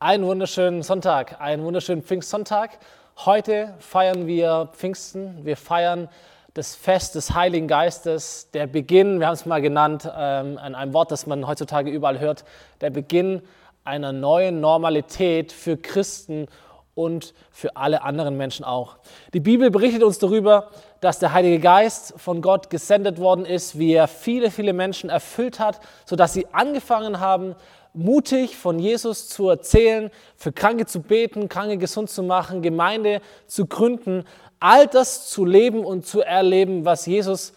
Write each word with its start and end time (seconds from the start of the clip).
Einen 0.00 0.26
wunderschönen 0.26 0.84
Sonntag, 0.84 1.40
einen 1.40 1.64
wunderschönen 1.64 2.04
Pfingstsonntag. 2.04 2.78
Heute 3.24 3.74
feiern 3.80 4.28
wir 4.28 4.68
Pfingsten. 4.72 5.44
Wir 5.44 5.56
feiern 5.56 6.08
das 6.54 6.76
Fest 6.76 7.16
des 7.16 7.34
Heiligen 7.34 7.66
Geistes, 7.66 8.48
der 8.52 8.68
Beginn, 8.68 9.18
wir 9.18 9.26
haben 9.26 9.34
es 9.34 9.44
mal 9.44 9.60
genannt, 9.60 10.04
ähm, 10.04 10.56
an 10.56 10.76
einem 10.76 10.92
Wort, 10.92 11.10
das 11.10 11.26
man 11.26 11.48
heutzutage 11.48 11.90
überall 11.90 12.20
hört, 12.20 12.44
der 12.80 12.90
Beginn 12.90 13.42
einer 13.82 14.12
neuen 14.12 14.60
Normalität 14.60 15.50
für 15.50 15.76
Christen 15.76 16.46
und 16.94 17.34
für 17.50 17.76
alle 17.76 18.02
anderen 18.02 18.36
Menschen 18.36 18.64
auch. 18.64 18.98
Die 19.34 19.40
Bibel 19.40 19.68
berichtet 19.70 20.04
uns 20.04 20.18
darüber, 20.18 20.68
dass 21.00 21.18
der 21.18 21.32
Heilige 21.32 21.58
Geist 21.58 22.14
von 22.16 22.40
Gott 22.40 22.70
gesendet 22.70 23.18
worden 23.18 23.44
ist, 23.44 23.78
wie 23.78 23.94
er 23.94 24.06
viele, 24.06 24.52
viele 24.52 24.72
Menschen 24.72 25.10
erfüllt 25.10 25.58
hat, 25.58 25.80
sodass 26.06 26.34
sie 26.34 26.46
angefangen 26.52 27.18
haben, 27.18 27.56
mutig 27.98 28.56
von 28.56 28.78
Jesus 28.78 29.28
zu 29.28 29.48
erzählen, 29.48 30.10
für 30.36 30.52
Kranke 30.52 30.86
zu 30.86 31.02
beten, 31.02 31.48
Kranke 31.48 31.78
gesund 31.78 32.08
zu 32.08 32.22
machen, 32.22 32.62
Gemeinde 32.62 33.20
zu 33.46 33.66
gründen, 33.66 34.24
all 34.60 34.86
das 34.86 35.28
zu 35.28 35.44
leben 35.44 35.84
und 35.84 36.06
zu 36.06 36.20
erleben, 36.20 36.84
was 36.84 37.06
Jesus 37.06 37.52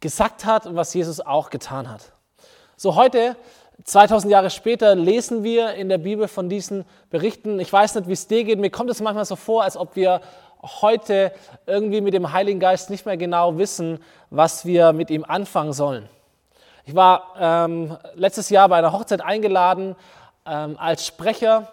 gesagt 0.00 0.44
hat 0.44 0.66
und 0.66 0.76
was 0.76 0.94
Jesus 0.94 1.20
auch 1.20 1.50
getan 1.50 1.90
hat. 1.90 2.12
So 2.76 2.94
heute, 2.96 3.36
2000 3.84 4.30
Jahre 4.30 4.50
später, 4.50 4.94
lesen 4.94 5.42
wir 5.42 5.74
in 5.74 5.88
der 5.88 5.98
Bibel 5.98 6.28
von 6.28 6.48
diesen 6.48 6.84
Berichten. 7.10 7.58
Ich 7.58 7.72
weiß 7.72 7.94
nicht, 7.94 8.08
wie 8.08 8.12
es 8.12 8.26
dir 8.26 8.44
geht. 8.44 8.58
Mir 8.58 8.70
kommt 8.70 8.90
es 8.90 9.00
manchmal 9.00 9.24
so 9.24 9.36
vor, 9.36 9.64
als 9.64 9.76
ob 9.76 9.96
wir 9.96 10.20
heute 10.62 11.32
irgendwie 11.66 12.00
mit 12.00 12.14
dem 12.14 12.32
Heiligen 12.32 12.60
Geist 12.60 12.90
nicht 12.90 13.06
mehr 13.06 13.16
genau 13.16 13.56
wissen, 13.58 14.00
was 14.30 14.66
wir 14.66 14.92
mit 14.92 15.10
ihm 15.10 15.24
anfangen 15.24 15.72
sollen. 15.72 16.08
Ich 16.88 16.94
war 16.94 17.34
ähm, 17.38 17.98
letztes 18.14 18.48
Jahr 18.48 18.66
bei 18.70 18.78
einer 18.78 18.94
Hochzeit 18.94 19.20
eingeladen 19.20 19.94
ähm, 20.46 20.74
als 20.78 21.06
Sprecher 21.06 21.70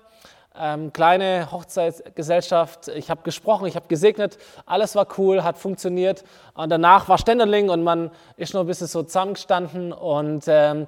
ähm, 0.59 0.91
kleine 0.91 1.53
Hochzeitsgesellschaft. 1.53 2.89
Ich 2.89 3.09
habe 3.09 3.21
gesprochen, 3.23 3.65
ich 3.65 3.77
habe 3.77 3.87
gesegnet, 3.87 4.37
alles 4.65 4.93
war 4.93 5.07
cool, 5.17 5.41
hat 5.41 5.57
funktioniert. 5.57 6.25
Und 6.53 6.69
danach 6.69 7.07
war 7.07 7.17
Ständerling 7.17 7.69
und 7.69 7.81
man 7.81 8.11
ist 8.35 8.53
noch 8.53 8.59
ein 8.59 8.67
bisschen 8.67 8.87
so 8.87 9.03
zusammengestanden 9.03 9.93
und 9.93 10.43
ähm, 10.47 10.85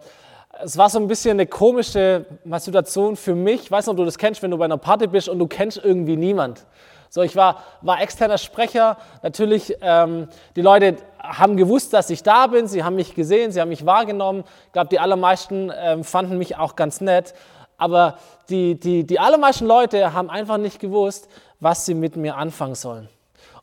es 0.61 0.77
war 0.77 0.89
so 0.89 0.99
ein 0.99 1.07
bisschen 1.07 1.37
eine 1.37 1.47
komische 1.47 2.25
Situation 2.57 3.15
für 3.15 3.33
mich. 3.33 3.61
Ich 3.61 3.71
weiß 3.71 3.85
nicht, 3.85 3.91
ob 3.91 3.97
du 3.97 4.03
das 4.03 4.17
kennst, 4.17 4.43
wenn 4.43 4.51
du 4.51 4.57
bei 4.57 4.65
einer 4.65 4.77
Party 4.77 5.07
bist 5.07 5.29
und 5.29 5.39
du 5.39 5.47
kennst 5.47 5.77
irgendwie 5.77 6.17
niemand. 6.17 6.65
So, 7.09 7.21
ich 7.21 7.35
war, 7.35 7.63
war 7.81 8.01
externer 8.01 8.37
Sprecher. 8.37 8.97
Natürlich, 9.23 9.75
ähm, 9.81 10.27
die 10.55 10.61
Leute 10.61 10.97
haben 11.19 11.57
gewusst, 11.57 11.93
dass 11.93 12.09
ich 12.09 12.23
da 12.23 12.47
bin. 12.47 12.67
Sie 12.67 12.83
haben 12.83 12.95
mich 12.95 13.15
gesehen, 13.15 13.51
sie 13.51 13.61
haben 13.61 13.69
mich 13.69 13.85
wahrgenommen. 13.85 14.43
Ich 14.67 14.71
glaube, 14.73 14.89
die 14.89 14.99
allermeisten 14.99 15.71
ähm, 15.75 16.03
fanden 16.03 16.37
mich 16.37 16.57
auch 16.57 16.75
ganz 16.75 17.01
nett 17.01 17.33
aber 17.77 18.17
die, 18.49 18.79
die, 18.79 19.05
die 19.05 19.19
allermeisten 19.19 19.65
Leute 19.65 20.13
haben 20.13 20.29
einfach 20.29 20.57
nicht 20.57 20.79
gewusst, 20.79 21.29
was 21.59 21.85
sie 21.85 21.93
mit 21.93 22.15
mir 22.15 22.35
anfangen 22.35 22.75
sollen. 22.75 23.07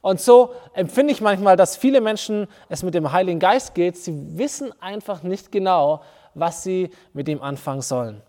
Und 0.01 0.21
so 0.21 0.55
empfinde 0.75 1.13
ich 1.13 1.21
manchmal, 1.21 1.57
dass 1.57 1.77
viele 1.77 2.01
Menschen 2.01 2.47
es 2.69 2.83
mit 2.83 2.95
dem 2.95 3.11
Heiligen 3.13 3.41
Geist 3.41 3.75
geht. 3.75 3.97
Sie 3.97 4.39
wissen 4.39 4.73
einfach 4.81 5.23
nicht 5.23 5.51
genau, 5.51 6.03
was 6.35 6.63
sie 6.63 6.91
mit 7.13 7.29
ihm 7.29 7.43
anfangen 7.43 7.81
sollen. 7.81 8.23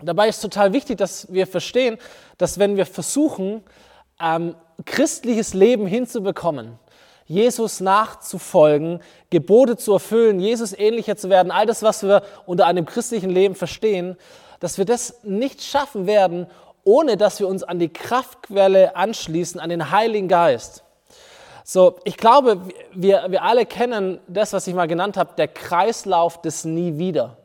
Dabei 0.00 0.28
ist 0.28 0.40
total 0.40 0.72
wichtig, 0.72 0.98
dass 0.98 1.32
wir 1.32 1.46
verstehen, 1.46 1.98
dass 2.38 2.58
wenn 2.58 2.76
wir 2.76 2.86
versuchen, 2.86 3.64
ähm, 4.20 4.54
christliches 4.84 5.54
Leben 5.54 5.86
hinzubekommen, 5.86 6.78
Jesus 7.26 7.80
nachzufolgen, 7.80 9.00
Gebote 9.30 9.76
zu 9.76 9.94
erfüllen, 9.94 10.38
Jesus 10.38 10.72
ähnlicher 10.72 11.16
zu 11.16 11.28
werden, 11.28 11.50
all 11.50 11.66
das, 11.66 11.82
was 11.82 12.02
wir 12.02 12.22
unter 12.46 12.66
einem 12.66 12.86
christlichen 12.86 13.30
Leben 13.30 13.54
verstehen, 13.54 14.16
dass 14.60 14.78
wir 14.78 14.84
das 14.84 15.22
nicht 15.24 15.62
schaffen 15.62 16.06
werden, 16.06 16.46
ohne 16.84 17.16
dass 17.16 17.40
wir 17.40 17.48
uns 17.48 17.64
an 17.64 17.78
die 17.78 17.88
Kraftquelle 17.88 18.94
anschließen, 18.94 19.60
an 19.60 19.70
den 19.70 19.90
Heiligen 19.90 20.28
Geist. 20.28 20.84
So, 21.64 21.98
ich 22.04 22.16
glaube, 22.16 22.60
wir, 22.94 23.26
wir 23.28 23.42
alle 23.42 23.66
kennen 23.66 24.20
das, 24.28 24.52
was 24.52 24.68
ich 24.68 24.74
mal 24.74 24.86
genannt 24.86 25.16
habe, 25.16 25.34
der 25.36 25.48
Kreislauf 25.48 26.40
des 26.40 26.64
Nie 26.64 26.96
wieder. 26.96 27.38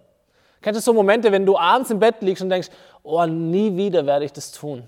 Kennst 0.61 0.79
du 0.79 0.83
so 0.83 0.93
Momente, 0.93 1.31
wenn 1.31 1.43
du 1.43 1.57
abends 1.57 1.89
im 1.89 1.97
Bett 1.97 2.17
liegst 2.21 2.43
und 2.43 2.49
denkst, 2.49 2.69
oh, 3.01 3.25
nie 3.25 3.75
wieder 3.75 4.05
werde 4.05 4.25
ich 4.25 4.31
das 4.31 4.51
tun. 4.51 4.87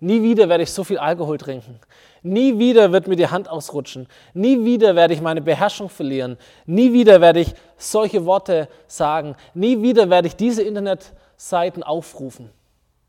Nie 0.00 0.22
wieder 0.22 0.48
werde 0.48 0.64
ich 0.64 0.72
so 0.72 0.82
viel 0.82 0.98
Alkohol 0.98 1.36
trinken. 1.36 1.78
Nie 2.22 2.58
wieder 2.58 2.90
wird 2.90 3.06
mir 3.06 3.16
die 3.16 3.28
Hand 3.28 3.48
ausrutschen. 3.48 4.08
Nie 4.32 4.64
wieder 4.64 4.96
werde 4.96 5.14
ich 5.14 5.20
meine 5.20 5.42
Beherrschung 5.42 5.88
verlieren. 5.90 6.38
Nie 6.66 6.92
wieder 6.92 7.20
werde 7.20 7.40
ich 7.40 7.54
solche 7.76 8.24
Worte 8.24 8.68
sagen. 8.86 9.36
Nie 9.54 9.82
wieder 9.82 10.08
werde 10.10 10.28
ich 10.28 10.36
diese 10.36 10.62
Internet 10.62 11.12
Seiten 11.36 11.82
aufrufen. 11.82 12.50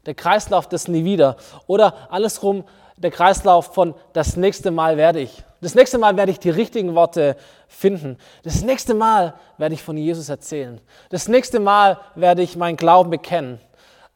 Der 0.05 0.15
Kreislauf 0.15 0.67
des 0.67 0.87
Nie 0.87 1.05
wieder. 1.05 1.37
Oder 1.67 1.93
andersrum, 2.09 2.65
der 2.97 3.11
Kreislauf 3.11 3.73
von 3.73 3.95
das 4.13 4.35
nächste 4.35 4.71
Mal 4.71 4.97
werde 4.97 5.21
ich. 5.21 5.43
Das 5.61 5.75
nächste 5.75 5.97
Mal 5.97 6.17
werde 6.17 6.31
ich 6.31 6.39
die 6.39 6.49
richtigen 6.49 6.95
Worte 6.95 7.35
finden. 7.67 8.17
Das 8.43 8.63
nächste 8.63 8.93
Mal 8.93 9.35
werde 9.57 9.75
ich 9.75 9.83
von 9.83 9.95
Jesus 9.95 10.27
erzählen. 10.27 10.81
Das 11.09 11.27
nächste 11.27 11.59
Mal 11.59 11.99
werde 12.15 12.41
ich 12.41 12.55
meinen 12.55 12.77
Glauben 12.77 13.11
bekennen. 13.11 13.59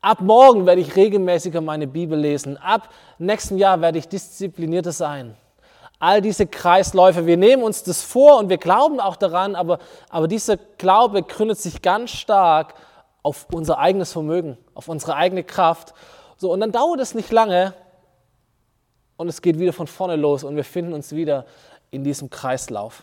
Ab 0.05 0.21
morgen 0.21 0.67
werde 0.67 0.81
ich 0.81 0.95
regelmäßiger 0.95 1.61
meine 1.61 1.87
Bibel 1.87 2.19
lesen. 2.19 2.57
Ab 2.57 2.89
nächsten 3.17 3.57
Jahr 3.57 3.81
werde 3.81 3.97
ich 3.97 4.07
disziplinierter 4.07 4.91
sein. 4.91 5.35
All 5.97 6.21
diese 6.21 6.45
Kreisläufe, 6.45 7.25
wir 7.25 7.37
nehmen 7.37 7.63
uns 7.63 7.81
das 7.81 8.03
vor 8.03 8.37
und 8.37 8.49
wir 8.49 8.59
glauben 8.59 8.99
auch 8.99 9.15
daran, 9.15 9.55
aber, 9.55 9.79
aber 10.11 10.27
dieser 10.27 10.57
Glaube 10.57 11.23
gründet 11.23 11.57
sich 11.57 11.81
ganz 11.81 12.11
stark 12.11 12.75
auf 13.23 13.47
unser 13.51 13.79
eigenes 13.79 14.11
Vermögen, 14.11 14.59
auf 14.75 14.89
unsere 14.89 15.15
eigene 15.15 15.43
Kraft. 15.43 15.95
So, 16.37 16.53
und 16.53 16.59
dann 16.59 16.71
dauert 16.71 16.99
es 16.99 17.15
nicht 17.15 17.31
lange 17.31 17.73
und 19.17 19.27
es 19.27 19.41
geht 19.41 19.57
wieder 19.57 19.73
von 19.73 19.87
vorne 19.87 20.17
los 20.17 20.43
und 20.43 20.55
wir 20.55 20.65
finden 20.65 20.93
uns 20.93 21.13
wieder 21.13 21.47
in 21.89 22.03
diesem 22.03 22.29
Kreislauf. 22.29 23.01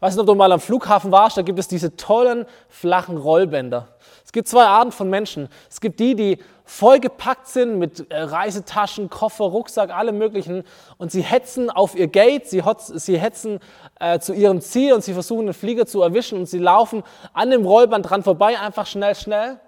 Weißt 0.00 0.16
du, 0.16 0.20
ob 0.20 0.28
du 0.28 0.34
mal 0.36 0.52
am 0.52 0.60
Flughafen 0.60 1.10
warst, 1.10 1.36
da 1.36 1.42
gibt 1.42 1.58
es 1.58 1.66
diese 1.66 1.96
tollen 1.96 2.46
flachen 2.68 3.16
Rollbänder. 3.16 3.88
Es 4.24 4.30
gibt 4.30 4.46
zwei 4.46 4.64
Arten 4.64 4.92
von 4.92 5.10
Menschen. 5.10 5.48
Es 5.68 5.80
gibt 5.80 5.98
die, 5.98 6.14
die 6.14 6.38
vollgepackt 6.64 7.48
sind 7.48 7.78
mit 7.78 8.10
äh, 8.10 8.20
Reisetaschen, 8.20 9.10
Koffer, 9.10 9.46
Rucksack, 9.46 9.90
allem 9.90 10.18
Möglichen 10.18 10.64
und 10.98 11.10
sie 11.10 11.22
hetzen 11.22 11.70
auf 11.70 11.96
ihr 11.96 12.08
Gate, 12.08 12.46
sie, 12.46 12.62
sie 12.94 13.18
hetzen 13.18 13.58
äh, 13.98 14.18
zu 14.20 14.34
ihrem 14.34 14.60
Ziel 14.60 14.92
und 14.92 15.02
sie 15.02 15.14
versuchen 15.14 15.46
den 15.46 15.54
Flieger 15.54 15.86
zu 15.86 16.02
erwischen 16.02 16.38
und 16.38 16.46
sie 16.46 16.58
laufen 16.58 17.02
an 17.32 17.50
dem 17.50 17.64
Rollband 17.64 18.08
dran 18.08 18.22
vorbei, 18.22 18.60
einfach 18.60 18.86
schnell, 18.86 19.14
schnell. 19.14 19.58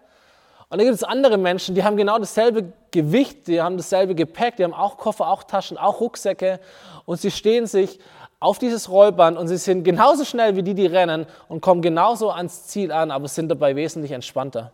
Und 0.68 0.78
dann 0.78 0.86
gibt 0.86 0.94
es 0.94 1.02
andere 1.02 1.38
Menschen, 1.38 1.74
die 1.74 1.82
haben 1.82 1.96
genau 1.96 2.18
dasselbe 2.18 2.72
Gewicht, 2.92 3.48
die 3.48 3.60
haben 3.60 3.76
dasselbe 3.78 4.14
Gepäck, 4.14 4.56
die 4.56 4.64
haben 4.64 4.74
auch 4.74 4.98
Koffer, 4.98 5.26
auch 5.26 5.42
Taschen, 5.42 5.78
auch 5.78 6.00
Rucksäcke 6.00 6.60
und 7.06 7.20
sie 7.20 7.30
stehen 7.30 7.66
sich 7.66 7.98
auf 8.40 8.58
dieses 8.58 8.88
Rollband 8.88 9.36
und 9.36 9.48
sie 9.48 9.58
sind 9.58 9.84
genauso 9.84 10.24
schnell 10.24 10.56
wie 10.56 10.62
die, 10.62 10.74
die 10.74 10.86
rennen 10.86 11.26
und 11.48 11.60
kommen 11.60 11.82
genauso 11.82 12.30
ans 12.30 12.66
Ziel 12.66 12.90
an, 12.90 13.10
aber 13.10 13.28
sind 13.28 13.50
dabei 13.50 13.76
wesentlich 13.76 14.12
entspannter. 14.12 14.72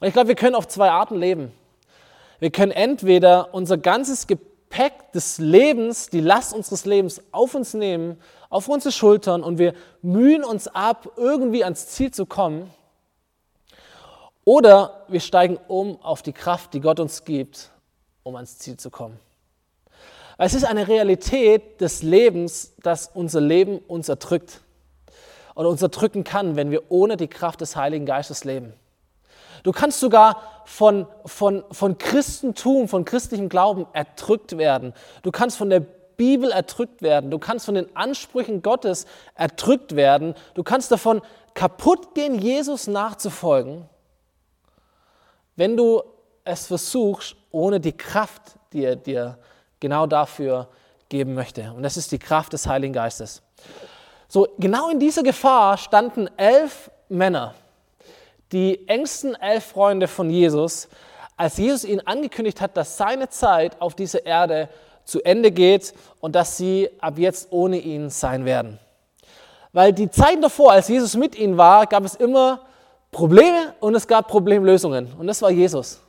Und 0.00 0.06
ich 0.06 0.12
glaube, 0.12 0.28
wir 0.28 0.36
können 0.36 0.54
auf 0.54 0.68
zwei 0.68 0.90
Arten 0.90 1.16
leben. 1.16 1.52
Wir 2.38 2.50
können 2.50 2.72
entweder 2.72 3.52
unser 3.52 3.76
ganzes 3.76 4.28
Gepäck 4.28 5.12
des 5.12 5.38
Lebens, 5.38 6.10
die 6.10 6.20
Last 6.20 6.54
unseres 6.54 6.84
Lebens 6.84 7.20
auf 7.32 7.56
uns 7.56 7.74
nehmen, 7.74 8.20
auf 8.50 8.68
unsere 8.68 8.92
Schultern 8.92 9.42
und 9.42 9.58
wir 9.58 9.74
mühen 10.00 10.44
uns 10.44 10.68
ab, 10.68 11.08
irgendwie 11.16 11.64
ans 11.64 11.88
Ziel 11.88 12.12
zu 12.12 12.24
kommen. 12.24 12.70
Oder 14.44 15.04
wir 15.08 15.20
steigen 15.20 15.58
um 15.68 16.00
auf 16.02 16.22
die 16.22 16.32
Kraft, 16.32 16.72
die 16.74 16.80
Gott 16.80 17.00
uns 17.00 17.24
gibt, 17.24 17.70
um 18.22 18.36
ans 18.36 18.58
Ziel 18.58 18.76
zu 18.76 18.90
kommen. 18.90 19.18
Es 20.44 20.54
ist 20.54 20.64
eine 20.64 20.88
Realität 20.88 21.80
des 21.80 22.02
Lebens, 22.02 22.74
dass 22.82 23.12
unser 23.14 23.40
Leben 23.40 23.78
uns 23.78 24.08
erdrückt 24.08 24.60
oder 25.54 25.68
uns 25.68 25.80
erdrücken 25.80 26.24
kann, 26.24 26.56
wenn 26.56 26.72
wir 26.72 26.90
ohne 26.90 27.16
die 27.16 27.28
Kraft 27.28 27.60
des 27.60 27.76
Heiligen 27.76 28.06
Geistes 28.06 28.42
leben. 28.42 28.72
Du 29.62 29.70
kannst 29.70 30.00
sogar 30.00 30.64
von, 30.64 31.06
von, 31.26 31.62
von 31.70 31.96
Christentum, 31.96 32.88
von 32.88 33.04
christlichem 33.04 33.48
Glauben 33.48 33.86
erdrückt 33.92 34.58
werden. 34.58 34.94
Du 35.22 35.30
kannst 35.30 35.56
von 35.56 35.70
der 35.70 35.78
Bibel 35.78 36.50
erdrückt 36.50 37.02
werden. 37.02 37.30
Du 37.30 37.38
kannst 37.38 37.66
von 37.66 37.76
den 37.76 37.94
Ansprüchen 37.94 38.62
Gottes 38.62 39.06
erdrückt 39.36 39.94
werden. 39.94 40.34
Du 40.54 40.64
kannst 40.64 40.90
davon 40.90 41.22
kaputt 41.54 42.16
gehen, 42.16 42.40
Jesus 42.40 42.88
nachzufolgen, 42.88 43.88
wenn 45.54 45.76
du 45.76 46.02
es 46.42 46.66
versuchst, 46.66 47.36
ohne 47.52 47.78
die 47.78 47.96
Kraft, 47.96 48.56
die 48.72 48.82
er 48.82 48.96
dir 48.96 49.38
genau 49.82 50.06
dafür 50.06 50.68
geben 51.10 51.34
möchte. 51.34 51.72
Und 51.76 51.82
das 51.82 51.98
ist 51.98 52.12
die 52.12 52.18
Kraft 52.18 52.54
des 52.54 52.66
Heiligen 52.66 52.94
Geistes. 52.94 53.42
So, 54.28 54.48
genau 54.58 54.88
in 54.88 54.98
dieser 54.98 55.22
Gefahr 55.22 55.76
standen 55.76 56.30
elf 56.38 56.90
Männer, 57.10 57.54
die 58.52 58.88
engsten 58.88 59.34
elf 59.34 59.64
Freunde 59.66 60.08
von 60.08 60.30
Jesus, 60.30 60.88
als 61.36 61.58
Jesus 61.58 61.84
ihnen 61.84 62.06
angekündigt 62.06 62.60
hat, 62.60 62.76
dass 62.76 62.96
seine 62.96 63.28
Zeit 63.28 63.78
auf 63.80 63.94
dieser 63.94 64.24
Erde 64.24 64.68
zu 65.04 65.20
Ende 65.22 65.50
geht 65.50 65.92
und 66.20 66.36
dass 66.36 66.56
sie 66.56 66.88
ab 67.00 67.18
jetzt 67.18 67.48
ohne 67.50 67.78
ihn 67.78 68.08
sein 68.08 68.44
werden. 68.44 68.78
Weil 69.72 69.92
die 69.92 70.10
Zeiten 70.10 70.42
davor, 70.42 70.72
als 70.72 70.88
Jesus 70.88 71.16
mit 71.16 71.34
ihnen 71.34 71.56
war, 71.56 71.86
gab 71.86 72.04
es 72.04 72.14
immer 72.14 72.60
Probleme 73.10 73.74
und 73.80 73.94
es 73.96 74.06
gab 74.06 74.28
Problemlösungen. 74.28 75.12
Und 75.18 75.26
das 75.26 75.42
war 75.42 75.50
Jesus. 75.50 76.00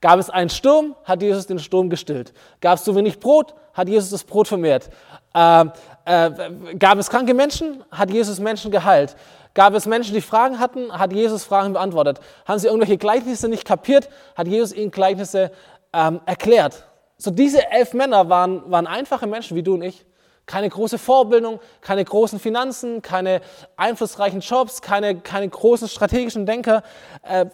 Gab 0.00 0.18
es 0.18 0.30
einen 0.30 0.50
Sturm, 0.50 0.94
hat 1.04 1.22
Jesus 1.22 1.46
den 1.46 1.58
Sturm 1.58 1.90
gestillt. 1.90 2.32
Gab 2.60 2.78
es 2.78 2.84
zu 2.84 2.94
wenig 2.94 3.20
Brot, 3.20 3.54
hat 3.72 3.88
Jesus 3.88 4.10
das 4.10 4.24
Brot 4.24 4.48
vermehrt. 4.48 4.90
Äh, 5.34 5.64
äh, 6.04 6.74
gab 6.78 6.98
es 6.98 7.10
kranke 7.10 7.34
Menschen, 7.34 7.82
hat 7.90 8.10
Jesus 8.10 8.38
Menschen 8.38 8.70
geheilt. 8.70 9.16
Gab 9.54 9.74
es 9.74 9.86
Menschen, 9.86 10.14
die 10.14 10.20
Fragen 10.20 10.58
hatten, 10.58 10.92
hat 10.92 11.12
Jesus 11.12 11.44
Fragen 11.44 11.72
beantwortet. 11.72 12.20
Haben 12.44 12.58
sie 12.58 12.66
irgendwelche 12.66 12.98
Gleichnisse 12.98 13.48
nicht 13.48 13.64
kapiert, 13.64 14.08
hat 14.34 14.48
Jesus 14.48 14.72
ihnen 14.72 14.90
Gleichnisse 14.90 15.52
ähm, 15.92 16.20
erklärt. 16.26 16.86
So 17.16 17.30
diese 17.30 17.70
elf 17.70 17.94
Männer 17.94 18.28
waren, 18.28 18.70
waren 18.70 18.86
einfache 18.86 19.26
Menschen 19.26 19.56
wie 19.56 19.62
du 19.62 19.74
und 19.74 19.82
ich. 19.82 20.04
Keine 20.46 20.68
große 20.68 20.98
Vorbildung, 20.98 21.60
keine 21.80 22.04
großen 22.04 22.38
Finanzen, 22.38 23.00
keine 23.00 23.40
einflussreichen 23.76 24.40
Jobs, 24.40 24.82
keine, 24.82 25.20
keine 25.20 25.48
großen 25.48 25.88
strategischen 25.88 26.44
Denker. 26.44 26.82
Äh, 27.22 27.46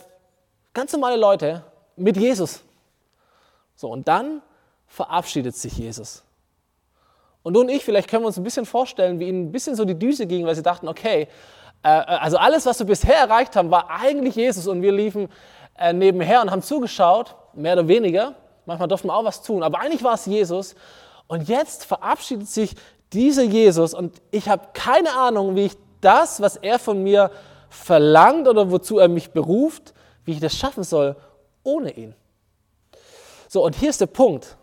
ganz 0.74 0.92
normale 0.92 1.16
Leute 1.16 1.62
mit 2.00 2.16
Jesus. 2.16 2.62
So, 3.76 3.88
und 3.90 4.08
dann 4.08 4.42
verabschiedet 4.86 5.56
sich 5.56 5.76
Jesus. 5.78 6.22
Und 7.42 7.54
du 7.54 7.60
und 7.60 7.68
ich, 7.68 7.84
vielleicht 7.84 8.08
können 8.08 8.22
wir 8.22 8.26
uns 8.26 8.36
ein 8.36 8.44
bisschen 8.44 8.66
vorstellen, 8.66 9.18
wie 9.18 9.28
ihnen 9.28 9.48
ein 9.48 9.52
bisschen 9.52 9.76
so 9.76 9.84
die 9.84 9.98
Düse 9.98 10.26
ging, 10.26 10.44
weil 10.44 10.54
sie 10.54 10.62
dachten, 10.62 10.88
okay, 10.88 11.28
äh, 11.82 11.88
also 11.88 12.36
alles, 12.36 12.66
was 12.66 12.78
wir 12.78 12.86
bisher 12.86 13.16
erreicht 13.16 13.56
haben, 13.56 13.70
war 13.70 13.88
eigentlich 13.90 14.34
Jesus 14.34 14.66
und 14.66 14.82
wir 14.82 14.92
liefen 14.92 15.28
äh, 15.78 15.92
nebenher 15.92 16.42
und 16.42 16.50
haben 16.50 16.62
zugeschaut, 16.62 17.34
mehr 17.54 17.74
oder 17.74 17.88
weniger. 17.88 18.34
Manchmal 18.66 18.88
durften 18.88 19.08
wir 19.08 19.14
auch 19.14 19.24
was 19.24 19.42
tun, 19.42 19.62
aber 19.62 19.80
eigentlich 19.80 20.02
war 20.02 20.14
es 20.14 20.26
Jesus. 20.26 20.74
Und 21.26 21.48
jetzt 21.48 21.84
verabschiedet 21.84 22.48
sich 22.48 22.74
dieser 23.12 23.44
Jesus 23.44 23.94
und 23.94 24.20
ich 24.30 24.48
habe 24.48 24.68
keine 24.74 25.12
Ahnung, 25.14 25.56
wie 25.56 25.66
ich 25.66 25.76
das, 26.00 26.40
was 26.40 26.56
er 26.56 26.78
von 26.78 27.02
mir 27.02 27.30
verlangt 27.68 28.48
oder 28.48 28.70
wozu 28.70 28.98
er 28.98 29.08
mich 29.08 29.30
beruft, 29.30 29.94
wie 30.24 30.32
ich 30.32 30.40
das 30.40 30.56
schaffen 30.56 30.84
soll 30.84 31.16
ohne 31.62 31.92
ihn. 31.92 32.14
So, 33.48 33.64
und 33.64 33.74
hier 33.74 33.90
ist 33.90 34.00
der 34.00 34.06
Punkt. 34.06 34.56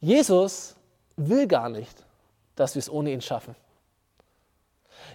Jesus 0.00 0.74
will 1.16 1.46
gar 1.46 1.68
nicht, 1.68 2.04
dass 2.56 2.74
wir 2.74 2.80
es 2.80 2.90
ohne 2.90 3.10
ihn 3.10 3.22
schaffen. 3.22 3.56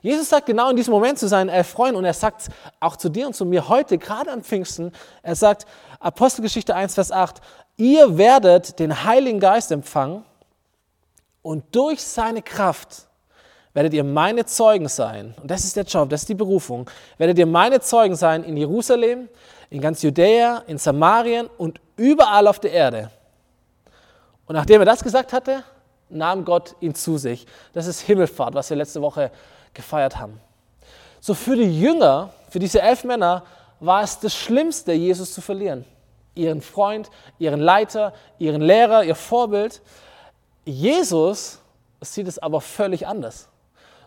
Jesus 0.02 0.30
sagt 0.30 0.46
genau 0.46 0.70
in 0.70 0.76
diesem 0.76 0.94
Moment 0.94 1.20
zu 1.20 1.28
seinen 1.28 1.50
elf 1.50 1.68
Freunden 1.68 1.98
und 1.98 2.06
er 2.06 2.14
sagt 2.14 2.50
auch 2.80 2.96
zu 2.96 3.10
dir 3.10 3.28
und 3.28 3.34
zu 3.34 3.46
mir 3.46 3.68
heute, 3.68 3.98
gerade 3.98 4.32
am 4.32 4.44
Pfingsten, 4.44 4.92
er 5.24 5.36
sagt, 5.36 5.66
Apostelgeschichte 6.00 6.76
1, 6.76 6.96
Vers 6.96 7.12
8, 7.12 7.42
ihr 7.78 8.18
werdet 8.18 8.80
den 8.80 9.04
Heiligen 9.04 9.40
Geist 9.40 9.72
empfangen 9.72 10.24
und 11.42 11.76
durch 11.76 12.02
seine 12.02 12.42
Kraft 12.42 13.08
werdet 13.74 13.94
ihr 13.94 14.04
meine 14.04 14.46
Zeugen 14.46 14.88
sein. 14.88 15.36
Und 15.42 15.52
das 15.52 15.64
ist 15.64 15.76
der 15.76 15.84
Job, 15.84 16.10
das 16.10 16.22
ist 16.22 16.30
die 16.30 16.36
Berufung. 16.36 16.90
Werdet 17.18 17.38
ihr 17.38 17.46
meine 17.46 17.80
Zeugen 17.82 18.16
sein 18.16 18.44
in 18.44 18.58
Jerusalem, 18.58 19.30
in 19.70 19.82
ganz 19.82 20.02
Judäa, 20.02 20.64
in 20.68 20.78
Samarien 20.78 21.50
und 21.58 21.80
überall 21.96 22.48
auf 22.48 22.60
der 22.60 22.72
Erde. 22.72 23.12
Und 24.46 24.56
nachdem 24.56 24.82
er 24.82 24.86
das 24.86 25.04
gesagt 25.04 25.32
hatte, 25.32 25.64
nahm 26.10 26.44
Gott 26.44 26.76
ihn 26.80 26.96
zu 26.96 27.18
sich. 27.18 27.46
Das 27.74 27.86
ist 27.86 28.02
Himmelfahrt, 28.02 28.56
was 28.56 28.70
wir 28.70 28.78
letzte 28.78 29.02
Woche 29.02 29.32
gefeiert 29.74 30.18
haben. 30.18 30.40
So 31.22 31.34
für 31.34 31.56
die 31.56 31.80
Jünger, 31.80 32.32
für 32.50 32.60
diese 32.60 32.82
elf 32.82 33.04
Männer, 33.04 33.44
war 33.80 34.04
es 34.04 34.20
das 34.20 34.36
Schlimmste, 34.36 34.94
Jesus 34.94 35.34
zu 35.34 35.42
verlieren. 35.42 35.86
Ihren 36.34 36.62
Freund, 36.62 37.10
ihren 37.38 37.60
Leiter, 37.60 38.14
ihren 38.40 38.62
Lehrer, 38.62 39.04
ihr 39.04 39.16
Vorbild. 39.16 39.82
Jesus 40.66 41.60
sieht 42.02 42.28
es 42.28 42.40
aber 42.40 42.62
völlig 42.62 43.06
anders. 43.06 43.48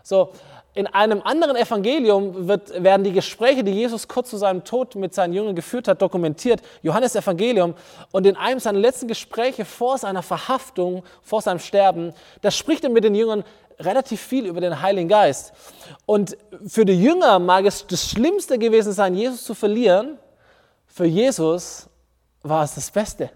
So, 0.01 0.33
in 0.75 0.87
einem 0.87 1.21
anderen 1.23 1.55
Evangelium 1.55 2.47
wird, 2.47 2.83
werden 2.83 3.03
die 3.03 3.11
Gespräche, 3.11 3.63
die 3.63 3.71
Jesus 3.71 4.07
kurz 4.07 4.31
zu 4.31 4.37
seinem 4.37 4.63
Tod 4.63 4.95
mit 4.95 5.13
seinen 5.13 5.33
Jüngern 5.33 5.55
geführt 5.55 5.87
hat, 5.87 6.01
dokumentiert. 6.01 6.61
Johannes 6.81 7.15
Evangelium. 7.15 7.75
Und 8.11 8.25
in 8.25 8.35
einem 8.35 8.59
seiner 8.59 8.79
letzten 8.79 9.07
Gespräche 9.07 9.65
vor 9.65 9.99
seiner 9.99 10.23
Verhaftung, 10.23 11.03
vor 11.21 11.41
seinem 11.41 11.59
Sterben, 11.59 12.13
da 12.41 12.49
spricht 12.49 12.83
er 12.83 12.89
mit 12.89 13.03
den 13.03 13.13
Jüngern 13.13 13.43
relativ 13.79 14.21
viel 14.21 14.47
über 14.47 14.61
den 14.61 14.81
Heiligen 14.81 15.09
Geist. 15.09 15.53
Und 16.05 16.37
für 16.65 16.85
die 16.85 16.99
Jünger 16.99 17.37
mag 17.37 17.65
es 17.65 17.85
das 17.85 18.09
Schlimmste 18.09 18.57
gewesen 18.57 18.93
sein, 18.93 19.15
Jesus 19.15 19.43
zu 19.43 19.53
verlieren. 19.53 20.17
Für 20.87 21.05
Jesus 21.05 21.87
war 22.41 22.63
es 22.63 22.75
das 22.75 22.89
Beste. 22.89 23.29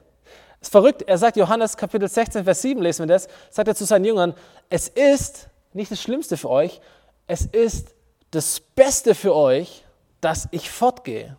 Es 0.60 0.68
ist 0.68 0.72
verrückt. 0.72 1.04
Er 1.04 1.18
sagt, 1.20 1.38
Johannes 1.38 1.78
Kapitel 1.78 2.08
16, 2.08 2.44
Vers 2.44 2.62
7, 2.64 2.82
lesen 2.82 3.08
wir 3.08 3.14
das, 3.14 3.28
sagt 3.52 3.68
er 3.68 3.76
zu 3.76 3.86
seinen 3.86 4.06
Jüngern, 4.06 4.34
es 4.70 4.88
ist 4.88 5.50
nicht 5.74 5.92
das 5.92 6.02
Schlimmste 6.02 6.36
für 6.38 6.50
euch, 6.50 6.82
es 7.28 7.46
ist 7.46 7.94
das 8.32 8.60
Beste 8.60 9.14
für 9.14 9.36
euch, 9.36 9.84
dass 10.22 10.48
ich 10.52 10.70
fortgehe. 10.70 11.38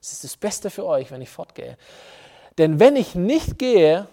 Es 0.00 0.12
ist 0.12 0.24
das 0.24 0.36
Beste 0.36 0.70
für 0.70 0.86
euch, 0.86 1.10
wenn 1.10 1.22
ich 1.22 1.30
fortgehe. 1.30 1.76
Denn 2.58 2.78
wenn 2.78 2.96
ich 2.96 3.14
nicht 3.14 3.58
gehe, 3.58 4.06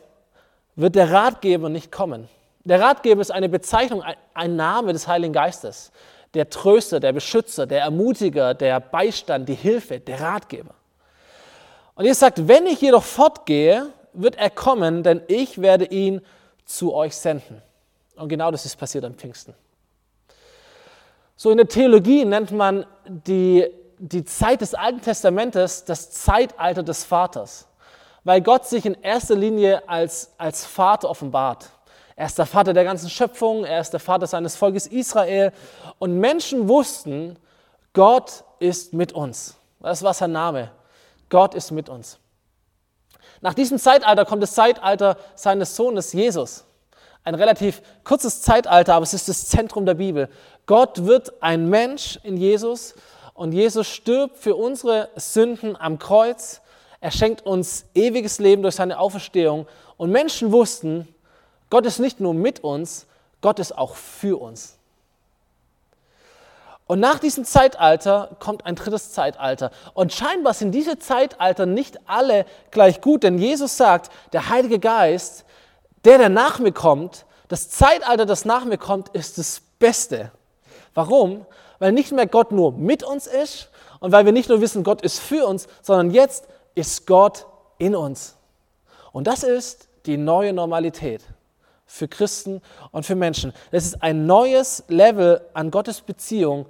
wird 0.75 0.95
der 0.95 1.11
Ratgeber 1.11 1.69
nicht 1.69 1.91
kommen. 1.91 2.27
Der 2.63 2.79
Ratgeber 2.79 3.21
ist 3.21 3.31
eine 3.31 3.49
Bezeichnung, 3.49 4.03
ein 4.33 4.55
Name 4.55 4.93
des 4.93 5.07
Heiligen 5.07 5.33
Geistes. 5.33 5.91
Der 6.33 6.49
Tröster, 6.49 6.99
der 6.99 7.13
Beschützer, 7.13 7.67
der 7.67 7.81
Ermutiger, 7.81 8.53
der 8.53 8.79
Beistand, 8.79 9.47
die 9.47 9.53
Hilfe, 9.53 9.99
der 9.99 10.19
Ratgeber. 10.19 10.73
Und 11.95 12.05
ihr 12.05 12.15
sagt, 12.15 12.47
wenn 12.47 12.65
ich 12.65 12.81
jedoch 12.81 13.03
fortgehe, 13.03 13.87
wird 14.13 14.35
er 14.35 14.49
kommen, 14.49 15.03
denn 15.03 15.21
ich 15.27 15.61
werde 15.61 15.85
ihn 15.85 16.21
zu 16.65 16.93
euch 16.93 17.15
senden. 17.15 17.61
Und 18.15 18.29
genau 18.29 18.51
das 18.51 18.65
ist 18.65 18.75
passiert 18.75 19.05
am 19.05 19.13
Pfingsten. 19.13 19.53
So 21.35 21.51
in 21.51 21.57
der 21.57 21.67
Theologie 21.67 22.23
nennt 22.23 22.51
man 22.51 22.85
die, 23.05 23.65
die 23.97 24.23
Zeit 24.23 24.61
des 24.61 24.73
Alten 24.73 25.01
Testamentes 25.01 25.83
das 25.83 26.11
Zeitalter 26.11 26.81
des 26.81 27.03
Vaters, 27.03 27.67
weil 28.23 28.41
Gott 28.41 28.65
sich 28.65 28.85
in 28.85 28.95
erster 29.01 29.35
Linie 29.35 29.87
als, 29.87 30.31
als 30.37 30.65
Vater 30.65 31.09
offenbart. 31.09 31.69
Er 32.15 32.27
ist 32.27 32.37
der 32.37 32.45
Vater 32.45 32.73
der 32.73 32.85
ganzen 32.85 33.09
Schöpfung, 33.09 33.65
er 33.65 33.81
ist 33.81 33.91
der 33.91 33.99
Vater 33.99 34.27
seines 34.27 34.55
Volkes 34.55 34.87
Israel 34.87 35.51
und 35.99 36.17
Menschen 36.17 36.69
wussten, 36.69 37.37
Gott 37.91 38.45
ist 38.59 38.93
mit 38.93 39.11
uns. 39.11 39.57
Das 39.81 40.03
war 40.03 40.13
sein 40.13 40.31
Name. 40.31 40.71
Gott 41.29 41.53
ist 41.53 41.71
mit 41.71 41.89
uns. 41.89 42.17
Nach 43.41 43.53
diesem 43.53 43.77
Zeitalter 43.77 44.23
kommt 44.23 44.41
das 44.41 44.53
Zeitalter 44.53 45.17
seines 45.35 45.75
Sohnes 45.75 46.13
Jesus 46.13 46.65
ein 47.25 47.35
relativ 47.35 47.81
kurzes 48.03 48.41
Zeitalter, 48.41 48.93
aber 48.93 49.03
es 49.03 49.13
ist 49.13 49.27
das 49.27 49.47
Zentrum 49.47 49.85
der 49.85 49.95
Bibel. 49.95 50.29
Gott 50.67 51.05
wird 51.05 51.33
ein 51.41 51.69
Mensch 51.69 52.19
in 52.23 52.37
Jesus 52.37 52.93
und 53.33 53.51
Jesus 53.51 53.87
stirbt 53.87 54.37
für 54.37 54.55
unsere 54.55 55.09
Sünden 55.15 55.75
am 55.75 55.99
Kreuz. 55.99 56.61
Er 57.01 57.11
schenkt 57.11 57.45
uns 57.45 57.85
ewiges 57.93 58.39
Leben 58.39 58.61
durch 58.61 58.75
seine 58.75 58.99
Auferstehung. 58.99 59.67
Und 59.97 60.11
Menschen 60.11 60.51
wussten, 60.51 61.07
Gott 61.69 61.85
ist 61.85 61.99
nicht 61.99 62.19
nur 62.19 62.33
mit 62.33 62.63
uns, 62.63 63.07
Gott 63.41 63.59
ist 63.59 63.77
auch 63.77 63.95
für 63.95 64.39
uns. 64.39 64.77
Und 66.87 66.99
nach 66.99 67.17
diesem 67.17 67.45
Zeitalter 67.45 68.37
kommt 68.39 68.65
ein 68.65 68.75
drittes 68.75 69.11
Zeitalter. 69.11 69.71
Und 69.95 70.13
scheinbar 70.13 70.53
sind 70.53 70.71
diese 70.71 70.99
Zeitalter 70.99 71.65
nicht 71.65 71.99
alle 72.07 72.45
gleich 72.69 73.01
gut, 73.01 73.23
denn 73.23 73.39
Jesus 73.39 73.75
sagt, 73.75 74.11
der 74.33 74.49
Heilige 74.49 74.77
Geist 74.77 75.45
der, 76.05 76.17
der 76.17 76.29
nach 76.29 76.59
mir 76.59 76.71
kommt, 76.71 77.25
das 77.47 77.69
Zeitalter, 77.69 78.25
das 78.25 78.45
nach 78.45 78.65
mir 78.65 78.77
kommt, 78.77 79.09
ist 79.09 79.37
das 79.37 79.61
Beste. 79.79 80.31
Warum? 80.93 81.45
Weil 81.79 81.91
nicht 81.91 82.11
mehr 82.11 82.27
Gott 82.27 82.51
nur 82.51 82.71
mit 82.71 83.03
uns 83.03 83.27
ist 83.27 83.69
und 83.99 84.11
weil 84.11 84.25
wir 84.25 84.31
nicht 84.31 84.49
nur 84.49 84.61
wissen, 84.61 84.83
Gott 84.83 85.01
ist 85.01 85.19
für 85.19 85.45
uns, 85.45 85.67
sondern 85.81 86.11
jetzt 86.11 86.47
ist 86.73 87.05
Gott 87.05 87.45
in 87.77 87.95
uns. 87.95 88.37
Und 89.11 89.27
das 89.27 89.43
ist 89.43 89.89
die 90.05 90.17
neue 90.17 90.53
Normalität 90.53 91.21
für 91.85 92.07
Christen 92.07 92.61
und 92.91 93.05
für 93.05 93.15
Menschen. 93.15 93.53
Das 93.71 93.85
ist 93.85 94.01
ein 94.01 94.25
neues 94.25 94.83
Level 94.87 95.41
an 95.53 95.71
Gottes 95.71 96.01
Beziehung, 96.01 96.65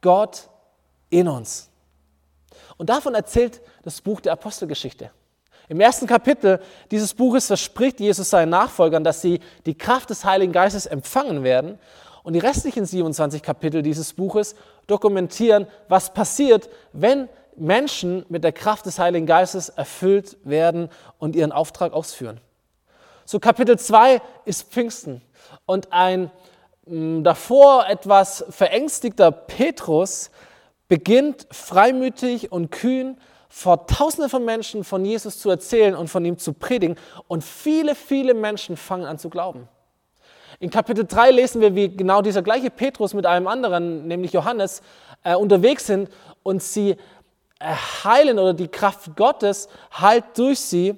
Gott 0.00 0.48
in 1.08 1.28
uns. 1.28 1.70
Und 2.76 2.88
davon 2.88 3.14
erzählt 3.14 3.60
das 3.82 4.00
Buch 4.00 4.20
der 4.20 4.32
Apostelgeschichte. 4.32 5.10
Im 5.70 5.78
ersten 5.78 6.08
Kapitel 6.08 6.58
dieses 6.90 7.14
Buches 7.14 7.46
verspricht 7.46 8.00
Jesus 8.00 8.28
seinen 8.28 8.48
Nachfolgern, 8.48 9.04
dass 9.04 9.22
sie 9.22 9.38
die 9.66 9.78
Kraft 9.78 10.10
des 10.10 10.24
Heiligen 10.24 10.52
Geistes 10.52 10.84
empfangen 10.84 11.44
werden. 11.44 11.78
Und 12.24 12.32
die 12.32 12.40
restlichen 12.40 12.84
27 12.84 13.40
Kapitel 13.40 13.80
dieses 13.80 14.12
Buches 14.12 14.56
dokumentieren, 14.88 15.68
was 15.86 16.12
passiert, 16.12 16.68
wenn 16.92 17.28
Menschen 17.54 18.26
mit 18.28 18.42
der 18.42 18.50
Kraft 18.50 18.84
des 18.86 18.98
Heiligen 18.98 19.26
Geistes 19.26 19.68
erfüllt 19.68 20.38
werden 20.42 20.88
und 21.20 21.36
ihren 21.36 21.52
Auftrag 21.52 21.92
ausführen. 21.92 22.40
So 23.24 23.38
Kapitel 23.38 23.78
2 23.78 24.20
ist 24.46 24.72
Pfingsten 24.72 25.22
und 25.66 25.92
ein 25.92 26.32
mh, 26.86 27.22
davor 27.22 27.88
etwas 27.88 28.44
verängstigter 28.50 29.30
Petrus 29.30 30.32
beginnt 30.88 31.46
freimütig 31.52 32.50
und 32.50 32.72
kühn 32.72 33.16
vor 33.52 33.86
Tausenden 33.88 34.30
von 34.30 34.44
Menschen 34.44 34.84
von 34.84 35.04
Jesus 35.04 35.38
zu 35.38 35.50
erzählen 35.50 35.96
und 35.96 36.08
von 36.08 36.24
ihm 36.24 36.38
zu 36.38 36.52
predigen. 36.52 36.96
Und 37.26 37.44
viele, 37.44 37.94
viele 37.94 38.32
Menschen 38.32 38.76
fangen 38.76 39.04
an 39.04 39.18
zu 39.18 39.28
glauben. 39.28 39.68
In 40.60 40.70
Kapitel 40.70 41.04
3 41.04 41.32
lesen 41.32 41.60
wir, 41.60 41.74
wie 41.74 41.94
genau 41.94 42.22
dieser 42.22 42.42
gleiche 42.42 42.70
Petrus 42.70 43.12
mit 43.12 43.26
einem 43.26 43.48
anderen, 43.48 44.06
nämlich 44.06 44.32
Johannes, 44.32 44.82
äh, 45.24 45.34
unterwegs 45.34 45.86
sind 45.86 46.08
und 46.42 46.62
sie 46.62 46.96
heilen 47.60 48.38
oder 48.38 48.54
die 48.54 48.68
Kraft 48.68 49.16
Gottes 49.16 49.68
heilt 49.98 50.24
durch 50.36 50.60
sie 50.60 50.96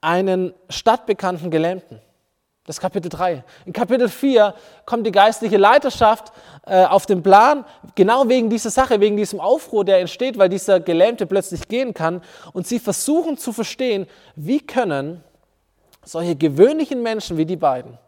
einen 0.00 0.52
stadtbekannten 0.68 1.50
Gelähmten. 1.50 2.00
Das 2.64 2.76
ist 2.76 2.80
Kapitel 2.80 3.08
3. 3.08 3.42
In 3.66 3.72
Kapitel 3.72 4.08
4 4.08 4.54
kommt 4.86 5.04
die 5.04 5.10
geistliche 5.10 5.56
Leiterschaft 5.56 6.32
äh, 6.64 6.84
auf 6.84 7.06
den 7.06 7.22
Plan, 7.22 7.64
genau 7.96 8.28
wegen 8.28 8.50
dieser 8.50 8.70
Sache, 8.70 9.00
wegen 9.00 9.16
diesem 9.16 9.40
Aufruhr, 9.40 9.84
der 9.84 9.98
entsteht, 9.98 10.38
weil 10.38 10.48
dieser 10.48 10.78
Gelähmte 10.78 11.26
plötzlich 11.26 11.66
gehen 11.66 11.92
kann. 11.92 12.22
Und 12.52 12.68
sie 12.68 12.78
versuchen 12.78 13.36
zu 13.36 13.52
verstehen, 13.52 14.06
wie 14.36 14.60
können 14.60 15.24
solche 16.04 16.36
gewöhnlichen 16.36 17.02
Menschen 17.02 17.36
wie 17.36 17.46
die 17.46 17.56
beiden 17.56 17.98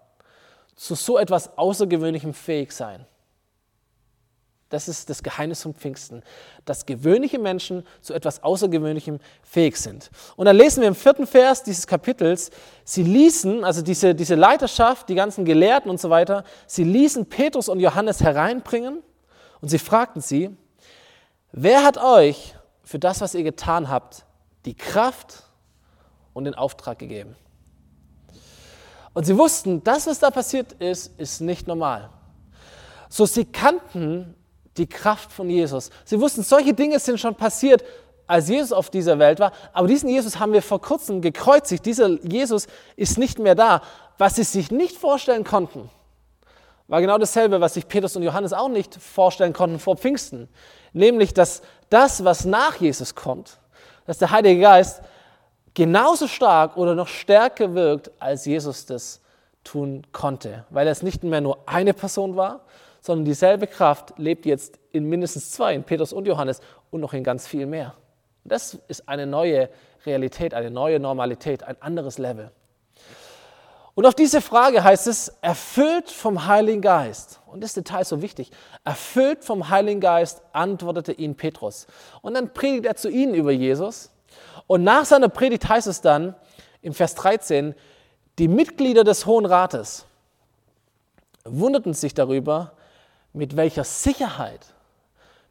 zu 0.77 0.95
so 0.95 1.19
etwas 1.19 1.57
Außergewöhnlichem 1.57 2.35
fähig 2.35 2.73
sein. 2.73 3.07
Das 4.75 4.89
ist 4.89 5.09
das 5.09 5.23
Geheimnis 5.23 5.63
vom 5.63 5.73
Pfingsten, 5.73 6.25
dass 6.65 6.85
gewöhnliche 6.85 7.39
Menschen 7.39 7.87
zu 8.01 8.13
etwas 8.13 8.43
Außergewöhnlichem 8.43 9.21
fähig 9.45 9.77
sind. 9.77 10.11
Und 10.35 10.47
dann 10.47 10.57
lesen 10.57 10.81
wir 10.81 10.89
im 10.89 10.97
vierten 10.97 11.29
Vers 11.29 11.63
dieses 11.63 11.87
Kapitels, 11.87 12.51
sie 12.83 13.05
ließen, 13.05 13.63
also 13.63 13.83
diese, 13.83 14.17
diese 14.17 14.35
Leiterschaft, 14.35 15.09
die 15.09 15.15
ganzen 15.15 15.45
Gelehrten 15.45 15.89
und 15.89 16.01
so 16.01 16.11
weiter, 16.11 16.43
sie 16.67 16.83
ließen 16.83 17.27
Petrus 17.27 17.69
und 17.69 17.79
Johannes 17.79 18.21
hereinbringen 18.21 19.05
und 19.61 19.69
sie 19.69 19.79
fragten 19.79 20.21
sie, 20.21 20.51
wer 21.53 21.85
hat 21.85 21.97
euch 21.97 22.57
für 22.83 22.99
das, 22.99 23.21
was 23.21 23.37
ihr 23.37 23.45
getan 23.45 23.89
habt, 23.89 24.25
die 24.65 24.75
Kraft 24.75 25.45
und 26.33 26.47
den 26.47 26.57
Auftrag 26.57 26.99
gegeben? 26.99 27.37
Und 29.13 29.25
sie 29.25 29.39
wussten, 29.39 29.85
das, 29.85 30.09
was 30.09 30.19
da 30.19 30.33
passiert 30.33 30.73
ist, 30.73 31.17
ist 31.21 31.41
nicht 31.43 31.69
normal. 31.69 32.11
So, 33.09 33.25
sie 33.25 33.45
kannten 33.45 34.35
die 34.77 34.87
Kraft 34.87 35.33
von 35.33 35.49
Jesus. 35.49 35.91
Sie 36.05 36.21
wussten, 36.21 36.43
solche 36.43 36.75
Dinge 36.75 36.99
sind 36.99 37.19
schon 37.21 37.35
passiert, 37.35 37.85
als 38.27 38.49
Jesus 38.49 38.73
auf 38.73 38.91
dieser 38.91 39.19
Welt 39.19 39.39
war, 39.39 39.53
aber 39.73 39.87
diesen 39.87 40.09
Jesus 40.09 40.39
haben 40.39 40.53
wir 40.53 40.63
vor 40.63 40.81
kurzem 40.81 41.21
gekreuzigt. 41.21 41.85
Dieser 41.85 42.09
Jesus 42.23 42.67
ist 42.97 43.19
nicht 43.19 43.39
mehr 43.39 43.55
da. 43.55 43.83
Was 44.17 44.37
sie 44.37 44.45
sich 44.45 44.71
nicht 44.71 44.97
vorstellen 44.97 45.45
konnten, 45.45 45.91
war 46.89 47.01
genau 47.01 47.19
dasselbe, 47.19 47.61
was 47.61 47.75
sich 47.75 47.89
Petrus 47.89 48.17
und 48.17 48.23
Johannes 48.23 48.53
auch 48.53 48.69
nicht 48.69 48.95
vorstellen 48.95 49.53
konnten 49.53 49.79
vor 49.79 49.97
Pfingsten. 49.97 50.49
Nämlich, 50.93 51.35
dass 51.35 51.63
das, 51.91 52.25
was 52.25 52.45
nach 52.45 52.77
Jesus 52.77 53.15
kommt, 53.15 53.59
dass 54.07 54.19
der 54.19 54.31
Heilige 54.31 54.61
Geist 54.61 55.03
genauso 55.75 56.29
stark 56.29 56.77
oder 56.77 56.95
noch 56.95 57.09
stärker 57.09 57.75
wirkt, 57.75 58.11
als 58.21 58.45
Jesus 58.45 58.87
das 58.87 59.21
tun 59.65 60.07
konnte, 60.13 60.65
weil 60.71 60.87
es 60.87 61.03
nicht 61.03 61.25
mehr 61.25 61.41
nur 61.41 61.59
eine 61.67 61.95
Person 61.95 62.37
war, 62.37 62.61
sondern 63.05 63.27
dieselbe 63.27 63.67
Kraft 63.67 64.15
lebt 64.17 64.47
jetzt 64.47 64.79
in 64.91 65.05
mindestens 65.05 65.51
zwei, 65.51 65.75
in 65.75 65.85
Petrus 65.85 66.15
und 66.15 66.27
Johannes 66.27 66.63
und 66.91 67.03
noch 67.03 67.13
in 67.13 67.23
ganz 67.23 67.47
viel 67.47 67.67
mehr. 67.67 67.93
Das 68.45 68.79
ist 68.89 69.11
eine 69.11 69.27
neue 69.27 69.69
Realität, 70.07 70.55
eine 70.55 70.71
neue 70.71 70.99
Normalität, 70.99 71.65
ein 71.65 71.77
anderes 71.83 72.17
Level. 72.17 72.51
Und 73.95 74.07
auf 74.07 74.15
diese 74.15 74.41
Frage 74.41 74.83
heißt 74.83 75.07
es, 75.07 75.29
erfüllt 75.43 76.11
vom 76.11 76.47
Heiligen 76.47 76.81
Geist. 76.81 77.41
Und 77.47 77.63
das 77.63 77.75
Detail 77.75 78.01
ist 78.01 78.09
so 78.09 78.23
wichtig. 78.23 78.51
Erfüllt 78.85 79.45
vom 79.45 79.69
Heiligen 79.69 80.01
Geist 80.01 80.41
antwortete 80.55 81.13
ihn 81.13 81.35
Petrus. 81.35 81.87
Und 82.23 82.33
dann 82.33 82.55
predigt 82.55 82.87
er 82.87 82.97
zu 82.97 83.11
ihnen 83.11 83.35
über 83.35 83.53
Jesus. 83.53 84.13
Und 84.67 84.83
nach 84.83 85.05
seiner 85.05 85.29
Predigt 85.29 85.69
heißt 85.69 85.89
es 85.89 86.01
dann 86.01 86.35
im 86.81 86.95
Vers 86.95 87.15
13, 87.17 87.75
die 88.39 88.49
Mitglieder 88.49 89.05
des 89.05 89.27
Hohen 89.27 89.45
Rates 89.45 90.07
wunderten 91.45 91.93
sich 91.93 92.15
darüber, 92.15 92.73
mit 93.35 93.57
welcher 93.57 93.85
Sicherheit, 93.85 94.65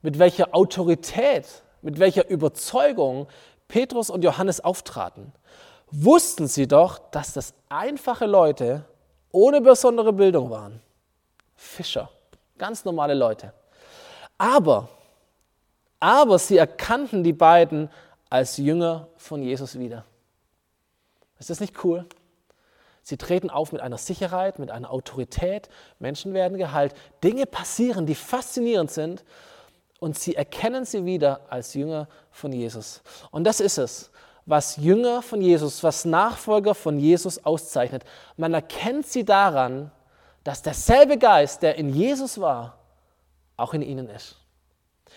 mit 0.01 0.17
welcher 0.17 0.55
Autorität, 0.55 1.45
mit 1.81 1.99
welcher 1.99 2.27
Überzeugung 2.27 3.27
Petrus 3.67 4.09
und 4.09 4.23
Johannes 4.23 4.61
auftraten, 4.61 5.33
wussten 5.91 6.47
sie 6.47 6.67
doch, 6.67 6.97
dass 7.11 7.33
das 7.33 7.53
einfache 7.69 8.25
Leute 8.25 8.85
ohne 9.31 9.61
besondere 9.61 10.13
Bildung 10.13 10.49
waren. 10.49 10.81
Fischer, 11.55 12.09
ganz 12.57 12.85
normale 12.85 13.13
Leute. 13.13 13.53
Aber, 14.37 14.89
aber 15.99 16.39
sie 16.39 16.57
erkannten 16.57 17.23
die 17.23 17.33
beiden 17.33 17.89
als 18.29 18.57
Jünger 18.57 19.07
von 19.17 19.43
Jesus 19.43 19.77
wieder. 19.77 20.05
Ist 21.37 21.49
das 21.49 21.59
nicht 21.59 21.83
cool? 21.83 22.05
Sie 23.03 23.17
treten 23.17 23.50
auf 23.50 23.74
mit 23.74 23.81
einer 23.81 23.98
Sicherheit, 23.98 24.60
mit 24.60 24.72
einer 24.72 24.89
Autorität. 24.89 25.69
Menschen 26.00 26.33
werden 26.33 26.57
geheilt. 26.57 26.95
Dinge 27.24 27.45
passieren, 27.45 28.05
die 28.05 28.15
faszinierend 28.15 28.91
sind. 28.91 29.25
Und 30.00 30.17
sie 30.17 30.36
erkennen 30.36 30.86
sie 30.86 31.05
wieder 31.05 31.41
als 31.50 31.74
Jünger 31.74 32.07
von 32.31 32.51
Jesus. 32.51 33.01
Und 33.31 33.43
das 33.43 33.60
ist 33.60 33.77
es, 33.77 34.12
was 34.45 34.77
Jünger 34.77 35.22
von 35.22 35.41
Jesus, 35.41 35.83
was 35.83 36.05
Nachfolger 36.05 36.75
von 36.75 36.98
Jesus 36.98 37.45
auszeichnet. 37.45 38.03
Man 38.38 38.53
erkennt 38.53 39.05
sie 39.05 39.24
daran, 39.25 39.91
dass 40.43 40.62
derselbe 40.62 41.17
Geist, 41.17 41.62
der 41.62 41.75
in 41.75 41.89
Jesus 41.89 42.39
war, 42.39 42.79
auch 43.55 43.74
in 43.74 43.81
ihnen 43.81 44.10
ist. 44.10 44.38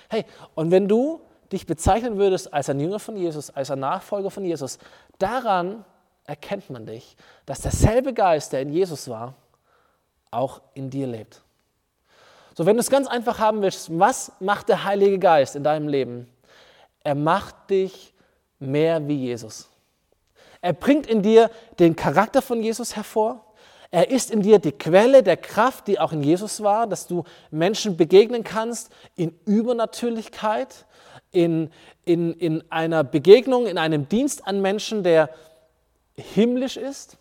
Hey, 0.09 0.25
und 0.55 0.71
wenn 0.71 0.88
du 0.88 1.21
dich 1.52 1.66
bezeichnen 1.66 2.16
würdest 2.16 2.52
als 2.52 2.69
ein 2.69 2.81
Jünger 2.81 2.99
von 2.99 3.16
Jesus, 3.16 3.50
als 3.50 3.71
ein 3.71 3.81
Nachfolger 3.81 4.31
von 4.31 4.45
Jesus, 4.45 4.78
daran 5.19 5.85
erkennt 6.26 6.71
man 6.71 6.87
dich, 6.87 7.16
dass 7.45 7.61
derselbe 7.61 8.12
Geist, 8.12 8.52
der 8.52 8.62
in 8.62 8.73
Jesus 8.73 9.09
war, 9.09 9.35
auch 10.30 10.61
in 10.75 10.90
dir 10.90 11.06
lebt. 11.06 11.42
So, 12.54 12.64
wenn 12.64 12.76
du 12.76 12.80
es 12.80 12.90
ganz 12.90 13.06
einfach 13.06 13.38
haben 13.38 13.62
willst, 13.62 13.99
was 13.99 14.33
macht 14.40 14.68
der 14.68 14.85
Heilige 14.85 15.18
Geist 15.18 15.56
in 15.56 15.62
deinem 15.62 15.88
Leben? 15.88 16.26
Er 17.04 17.14
macht 17.14 17.71
dich 17.71 18.14
mehr 18.59 19.06
wie 19.06 19.16
Jesus. 19.16 19.68
Er 20.62 20.73
bringt 20.73 21.06
in 21.06 21.23
dir 21.23 21.50
den 21.78 21.95
Charakter 21.95 22.42
von 22.42 22.62
Jesus 22.62 22.97
hervor. 22.97 23.45
Er 23.90 24.11
ist 24.11 24.30
in 24.30 24.42
dir 24.42 24.59
die 24.59 24.73
Quelle 24.73 25.23
der 25.23 25.37
Kraft, 25.37 25.87
die 25.87 26.00
auch 26.00 26.12
in 26.12 26.23
Jesus 26.23 26.62
war, 26.62 26.87
dass 26.87 27.06
du 27.06 27.25
Menschen 27.50 27.97
begegnen 27.97 28.42
kannst 28.42 28.90
in 29.14 29.38
Übernatürlichkeit, 29.45 30.87
in, 31.30 31.71
in, 32.04 32.33
in 32.33 32.64
einer 32.71 33.04
Begegnung, 33.04 33.66
in 33.66 33.78
einem 33.78 34.09
Dienst 34.09 34.47
an 34.47 34.61
Menschen, 34.61 35.02
der 35.02 35.30
himmlisch 36.16 36.76
ist 36.76 37.18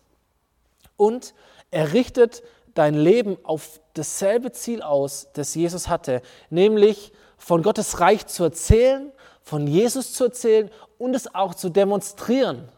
und 0.96 1.34
er 1.70 1.92
richtet 1.92 2.42
dein 2.74 2.94
Leben 2.94 3.38
auf 3.42 3.80
dasselbe 3.94 4.52
Ziel 4.52 4.82
aus, 4.82 5.28
das 5.32 5.54
Jesus 5.54 5.88
hatte, 5.88 6.22
nämlich 6.50 7.12
von 7.38 7.62
Gottes 7.62 8.00
Reich 8.00 8.26
zu 8.26 8.44
erzählen, 8.44 9.12
von 9.42 9.66
Jesus 9.66 10.12
zu 10.12 10.24
erzählen 10.24 10.70
und 10.98 11.14
es 11.14 11.34
auch 11.34 11.54
zu 11.54 11.68
demonstrieren 11.68 12.68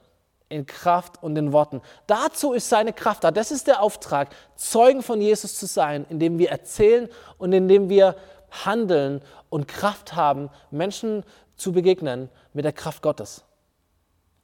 in 0.49 0.67
Kraft 0.67 1.23
und 1.23 1.37
in 1.37 1.53
Worten. 1.53 1.83
Dazu 2.07 2.53
ist 2.53 2.69
seine 2.69 2.93
Kraft 2.93 3.25
da. 3.25 3.31
Das 3.31 3.51
ist 3.51 3.67
der 3.67 3.83
Auftrag, 3.83 4.35
Zeugen 4.57 5.03
von 5.03 5.21
Jesus 5.21 5.59
zu 5.59 5.67
sein, 5.67 6.07
indem 6.09 6.39
wir 6.39 6.51
erzählen 6.51 7.09
und 7.37 7.53
indem 7.53 7.89
wir 7.89 8.17
handeln 8.51 9.21
und 9.51 9.69
Kraft 9.69 10.15
haben, 10.15 10.51
Menschen 10.71 11.25
zu 11.57 11.73
begegnen 11.73 12.31
mit 12.53 12.65
der 12.65 12.73
Kraft 12.73 13.03
Gottes. 13.03 13.45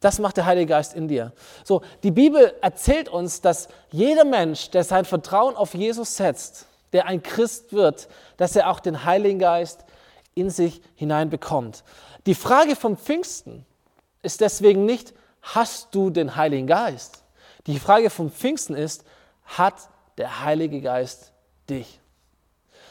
Das 0.05 0.19
macht 0.19 0.37
der 0.37 0.45
Heilige 0.45 0.67
Geist 0.67 0.93
in 0.93 1.09
dir. 1.09 1.33
So, 1.65 1.81
die 2.03 2.11
Bibel 2.11 2.53
erzählt 2.61 3.09
uns, 3.09 3.41
dass 3.41 3.69
jeder 3.91 4.27
Mensch, 4.27 4.69
der 4.69 4.85
sein 4.85 5.07
Vertrauen 5.07 5.57
auf 5.57 5.75
Jesus 5.75 6.19
setzt, 6.19 6.67
der 6.93 7.07
ein 7.07 7.23
Christ 7.23 7.73
wird, 7.73 8.09
dass 8.37 8.55
er 8.55 8.69
auch 8.69 8.81
den 8.81 9.07
Heiligen 9.07 9.39
Geist 9.39 9.87
in 10.35 10.51
sich 10.51 10.83
hineinbekommt. 10.95 11.85
Die 12.27 12.35
Frage 12.35 12.77
vom 12.77 12.99
Pfingsten 12.99 13.65
ist 14.21 14.43
deswegen 14.43 14.85
nicht, 14.85 15.15
hast 15.41 15.95
du 15.95 16.11
den 16.11 16.37
Heiligen 16.37 16.67
Geist? 16.67 17.25
Die 17.67 17.79
Frage 17.79 18.11
vom 18.11 18.31
Pfingsten 18.31 18.77
ist, 18.77 19.07
hat 19.47 19.89
der 20.19 20.45
Heilige 20.45 20.83
Geist 20.83 21.33
dich? 21.71 21.99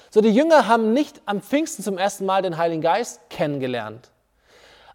So, 0.10 0.20
die 0.20 0.34
Jünger 0.34 0.68
haben 0.68 0.94
nicht 0.94 1.22
am 1.28 1.44
Pfingsten 1.44 1.84
zum 1.84 2.00
ersten 2.00 2.26
Mal 2.26 2.42
den 2.42 2.58
Heiligen 2.58 2.82
Geist 2.82 3.20
kennengelernt. 3.30 4.10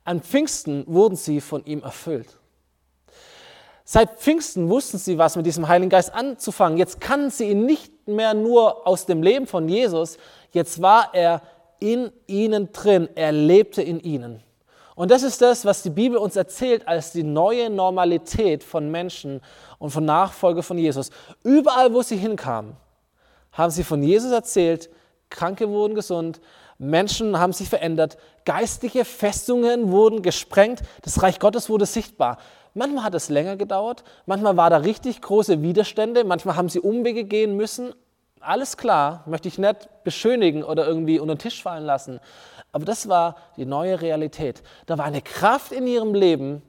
An 0.08 0.22
Pfingsten 0.22 0.84
wurden 0.86 1.16
sie 1.16 1.42
von 1.42 1.66
ihm 1.66 1.82
erfüllt. 1.82 2.38
Seit 3.84 4.18
Pfingsten 4.18 4.70
wussten 4.70 4.96
sie, 4.96 5.18
was 5.18 5.36
mit 5.36 5.44
diesem 5.44 5.68
Heiligen 5.68 5.90
Geist 5.90 6.14
anzufangen. 6.14 6.78
Jetzt 6.78 6.98
kannten 6.98 7.28
sie 7.28 7.50
ihn 7.50 7.66
nicht 7.66 8.08
mehr 8.08 8.32
nur 8.32 8.86
aus 8.86 9.04
dem 9.04 9.22
Leben 9.22 9.46
von 9.46 9.68
Jesus, 9.68 10.16
jetzt 10.52 10.80
war 10.80 11.10
er 11.12 11.42
in 11.78 12.10
ihnen 12.26 12.72
drin, 12.72 13.10
er 13.16 13.32
lebte 13.32 13.82
in 13.82 14.00
ihnen. 14.00 14.42
Und 14.94 15.10
das 15.10 15.22
ist 15.22 15.42
das, 15.42 15.66
was 15.66 15.82
die 15.82 15.90
Bibel 15.90 16.16
uns 16.16 16.36
erzählt 16.36 16.88
als 16.88 17.12
die 17.12 17.22
neue 17.22 17.68
Normalität 17.68 18.64
von 18.64 18.90
Menschen 18.90 19.42
und 19.78 19.90
von 19.90 20.06
Nachfolge 20.06 20.62
von 20.62 20.78
Jesus. 20.78 21.10
Überall, 21.44 21.92
wo 21.92 22.00
sie 22.00 22.16
hinkamen, 22.16 22.76
haben 23.52 23.70
sie 23.70 23.84
von 23.84 24.02
Jesus 24.02 24.32
erzählt, 24.32 24.88
Kranke 25.28 25.68
wurden 25.68 25.94
gesund, 25.94 26.40
Menschen 26.78 27.38
haben 27.38 27.52
sich 27.52 27.68
verändert, 27.68 28.16
geistliche 28.44 29.04
Festungen 29.04 29.90
wurden 29.90 30.22
gesprengt, 30.22 30.80
das 31.02 31.22
Reich 31.22 31.40
Gottes 31.40 31.68
wurde 31.68 31.86
sichtbar. 31.86 32.38
Manchmal 32.74 33.02
hat 33.04 33.14
es 33.14 33.28
länger 33.28 33.56
gedauert, 33.56 34.04
manchmal 34.26 34.56
war 34.56 34.70
da 34.70 34.76
richtig 34.78 35.20
große 35.20 35.60
Widerstände, 35.62 36.22
manchmal 36.24 36.54
haben 36.56 36.68
sie 36.68 36.80
Umwege 36.80 37.24
gehen 37.24 37.56
müssen, 37.56 37.92
Alles 38.40 38.76
klar, 38.76 39.24
möchte 39.26 39.48
ich 39.48 39.58
nicht 39.58 39.88
beschönigen 40.04 40.62
oder 40.62 40.86
irgendwie 40.86 41.18
unter 41.18 41.34
den 41.34 41.40
Tisch 41.40 41.62
fallen 41.62 41.84
lassen. 41.84 42.20
Aber 42.72 42.84
das 42.84 43.08
war 43.08 43.36
die 43.56 43.66
neue 43.66 44.00
Realität. 44.00 44.62
Da 44.86 44.98
war 44.98 45.04
eine 45.04 45.22
Kraft 45.22 45.72
in 45.72 45.86
ihrem 45.86 46.14
Leben, 46.14 46.62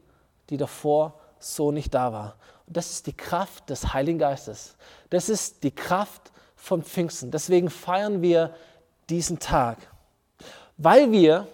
die 0.50 0.58
davor 0.58 1.20
so 1.40 1.72
nicht 1.72 1.94
da 1.94 2.12
war. 2.12 2.36
Und 2.66 2.78
das 2.78 2.92
ist 2.92 3.08
die 3.08 3.16
Kraft 3.16 3.70
des 3.70 3.94
Heiligen 3.94 4.20
Geistes. 4.20 4.78
Das 5.10 5.30
ist 5.30 5.64
die 5.64 5.72
Kraft 5.72 6.32
von 6.56 6.84
Pfingsten. 6.84 7.32
Deswegen 7.32 7.70
feiern 7.70 8.22
wir 8.22 8.54
diesen 9.10 9.40
Tag, 9.40 9.78
weil 10.80 11.12
wir 11.12 11.46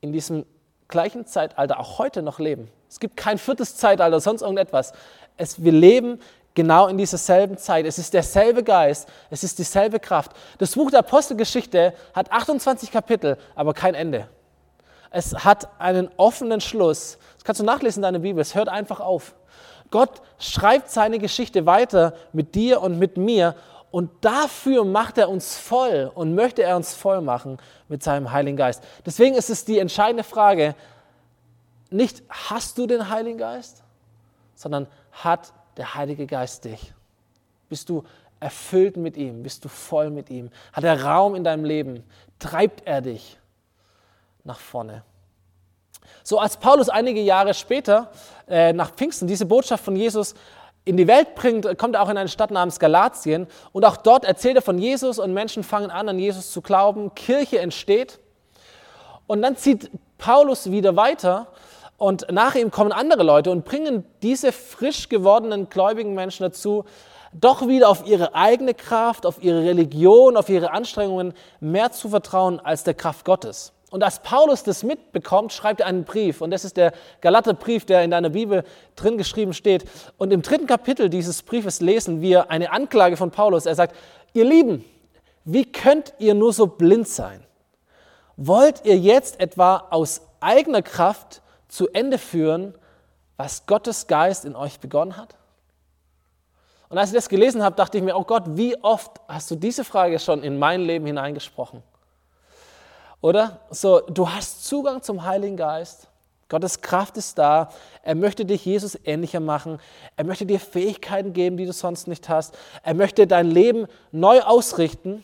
in 0.00 0.12
diesem 0.12 0.44
gleichen 0.88 1.24
Zeitalter 1.24 1.78
auch 1.78 1.98
heute 1.98 2.20
noch 2.20 2.38
leben. 2.38 2.68
Es 2.88 3.00
gibt 3.00 3.16
kein 3.16 3.38
viertes 3.38 3.76
Zeitalter, 3.76 4.20
sonst 4.20 4.42
irgendetwas. 4.42 4.92
Es, 5.36 5.62
wir 5.62 5.72
leben 5.72 6.18
genau 6.54 6.88
in 6.88 6.98
dieser 6.98 7.16
selben 7.16 7.56
Zeit. 7.56 7.86
Es 7.86 7.98
ist 7.98 8.12
derselbe 8.12 8.64
Geist, 8.64 9.08
es 9.30 9.44
ist 9.44 9.58
dieselbe 9.58 10.00
Kraft. 10.00 10.32
Das 10.58 10.72
Buch 10.72 10.90
der 10.90 10.98
Apostelgeschichte 10.98 11.94
hat 12.12 12.32
28 12.32 12.90
Kapitel, 12.90 13.38
aber 13.54 13.72
kein 13.72 13.94
Ende. 13.94 14.28
Es 15.12 15.32
hat 15.44 15.68
einen 15.80 16.10
offenen 16.16 16.60
Schluss. 16.60 17.18
Das 17.36 17.44
kannst 17.44 17.60
du 17.60 17.64
nachlesen 17.64 18.00
in 18.00 18.02
deiner 18.02 18.18
Bibel. 18.18 18.40
Es 18.40 18.56
hört 18.56 18.68
einfach 18.68 18.98
auf. 18.98 19.34
Gott 19.90 20.22
schreibt 20.38 20.90
seine 20.90 21.18
Geschichte 21.20 21.66
weiter 21.66 22.14
mit 22.32 22.54
dir 22.56 22.80
und 22.80 22.98
mit 22.98 23.16
mir 23.16 23.54
und 23.90 24.10
dafür 24.20 24.84
macht 24.84 25.18
er 25.18 25.28
uns 25.28 25.58
voll 25.58 26.10
und 26.14 26.34
möchte 26.34 26.62
er 26.62 26.76
uns 26.76 26.94
voll 26.94 27.20
machen 27.20 27.58
mit 27.88 28.02
seinem 28.02 28.30
Heiligen 28.32 28.56
Geist. 28.56 28.82
Deswegen 29.04 29.34
ist 29.34 29.50
es 29.50 29.64
die 29.64 29.78
entscheidende 29.78 30.22
Frage, 30.22 30.74
nicht 31.90 32.22
hast 32.28 32.78
du 32.78 32.86
den 32.86 33.08
Heiligen 33.08 33.38
Geist, 33.38 33.82
sondern 34.54 34.86
hat 35.12 35.52
der 35.76 35.94
Heilige 35.94 36.26
Geist 36.26 36.64
dich? 36.64 36.92
Bist 37.68 37.88
du 37.88 38.04
erfüllt 38.38 38.96
mit 38.96 39.16
ihm? 39.16 39.42
Bist 39.42 39.64
du 39.64 39.68
voll 39.68 40.10
mit 40.10 40.30
ihm? 40.30 40.50
Hat 40.72 40.84
er 40.84 41.02
Raum 41.04 41.34
in 41.34 41.44
deinem 41.44 41.64
Leben? 41.64 42.04
Treibt 42.38 42.86
er 42.86 43.00
dich 43.00 43.38
nach 44.44 44.58
vorne? 44.58 45.02
So 46.22 46.38
als 46.38 46.56
Paulus 46.56 46.88
einige 46.88 47.20
Jahre 47.20 47.54
später 47.54 48.10
äh, 48.48 48.72
nach 48.72 48.92
Pfingsten 48.92 49.26
diese 49.26 49.46
Botschaft 49.46 49.84
von 49.84 49.96
Jesus 49.96 50.34
in 50.84 50.96
die 50.96 51.06
Welt 51.06 51.34
bringt, 51.34 51.78
kommt 51.78 51.94
er 51.94 52.02
auch 52.02 52.08
in 52.08 52.16
eine 52.16 52.28
Stadt 52.28 52.50
namens 52.50 52.78
Galatien. 52.78 53.46
Und 53.72 53.84
auch 53.84 53.96
dort 53.96 54.24
erzählt 54.24 54.56
er 54.56 54.62
von 54.62 54.78
Jesus 54.78 55.18
und 55.18 55.32
Menschen 55.34 55.62
fangen 55.62 55.90
an, 55.90 56.08
an 56.08 56.18
Jesus 56.18 56.50
zu 56.50 56.62
glauben, 56.62 57.14
Kirche 57.14 57.58
entsteht. 57.58 58.18
Und 59.26 59.42
dann 59.42 59.56
zieht 59.56 59.90
Paulus 60.18 60.70
wieder 60.70 60.96
weiter. 60.96 61.48
Und 61.98 62.26
nach 62.32 62.54
ihm 62.54 62.70
kommen 62.70 62.92
andere 62.92 63.22
Leute 63.22 63.50
und 63.50 63.64
bringen 63.64 64.04
diese 64.22 64.52
frisch 64.52 65.08
gewordenen 65.08 65.68
gläubigen 65.68 66.14
Menschen 66.14 66.44
dazu, 66.44 66.84
doch 67.32 67.68
wieder 67.68 67.88
auf 67.88 68.06
ihre 68.06 68.34
eigene 68.34 68.74
Kraft, 68.74 69.26
auf 69.26 69.42
ihre 69.42 69.62
Religion, 69.62 70.36
auf 70.36 70.48
ihre 70.48 70.72
Anstrengungen 70.72 71.34
mehr 71.60 71.92
zu 71.92 72.08
vertrauen 72.08 72.58
als 72.58 72.84
der 72.84 72.94
Kraft 72.94 73.24
Gottes. 73.24 73.72
Und 73.90 74.04
als 74.04 74.20
Paulus 74.22 74.62
das 74.62 74.84
mitbekommt, 74.84 75.52
schreibt 75.52 75.80
er 75.80 75.86
einen 75.86 76.04
Brief. 76.04 76.40
Und 76.40 76.52
das 76.52 76.64
ist 76.64 76.76
der 76.76 76.92
Galaterbrief, 77.20 77.84
der 77.84 78.04
in 78.04 78.12
deiner 78.12 78.30
Bibel 78.30 78.64
drin 78.94 79.18
geschrieben 79.18 79.52
steht. 79.52 79.84
Und 80.16 80.32
im 80.32 80.42
dritten 80.42 80.68
Kapitel 80.68 81.10
dieses 81.10 81.42
Briefes 81.42 81.80
lesen 81.80 82.20
wir 82.20 82.50
eine 82.50 82.70
Anklage 82.70 83.16
von 83.16 83.32
Paulus. 83.32 83.66
Er 83.66 83.74
sagt, 83.74 83.96
ihr 84.32 84.44
Lieben, 84.44 84.84
wie 85.44 85.70
könnt 85.70 86.14
ihr 86.18 86.34
nur 86.34 86.52
so 86.52 86.68
blind 86.68 87.08
sein? 87.08 87.44
Wollt 88.36 88.84
ihr 88.84 88.96
jetzt 88.96 89.40
etwa 89.40 89.88
aus 89.90 90.22
eigener 90.38 90.82
Kraft 90.82 91.42
zu 91.68 91.88
Ende 91.88 92.18
führen, 92.18 92.74
was 93.36 93.66
Gottes 93.66 94.06
Geist 94.06 94.44
in 94.44 94.54
euch 94.54 94.78
begonnen 94.78 95.16
hat? 95.16 95.34
Und 96.88 96.98
als 96.98 97.10
ich 97.10 97.16
das 97.16 97.28
gelesen 97.28 97.62
habe, 97.62 97.76
dachte 97.76 97.98
ich 97.98 98.04
mir, 98.04 98.16
oh 98.16 98.24
Gott, 98.24 98.44
wie 98.48 98.76
oft 98.82 99.20
hast 99.26 99.50
du 99.50 99.56
diese 99.56 99.84
Frage 99.84 100.18
schon 100.18 100.42
in 100.42 100.58
mein 100.58 100.80
Leben 100.82 101.06
hineingesprochen? 101.06 101.82
Oder? 103.20 103.60
So, 103.70 104.00
du 104.00 104.28
hast 104.28 104.64
Zugang 104.66 105.02
zum 105.02 105.24
Heiligen 105.24 105.56
Geist. 105.56 106.08
Gottes 106.48 106.80
Kraft 106.80 107.16
ist 107.16 107.38
da. 107.38 107.70
Er 108.02 108.14
möchte 108.14 108.44
dich 108.44 108.64
Jesus 108.64 108.98
ähnlicher 109.04 109.40
machen. 109.40 109.78
Er 110.16 110.24
möchte 110.24 110.46
dir 110.46 110.58
Fähigkeiten 110.58 111.32
geben, 111.32 111.56
die 111.56 111.66
du 111.66 111.72
sonst 111.72 112.08
nicht 112.08 112.28
hast. 112.28 112.58
Er 112.82 112.94
möchte 112.94 113.26
dein 113.26 113.50
Leben 113.50 113.86
neu 114.10 114.40
ausrichten. 114.40 115.22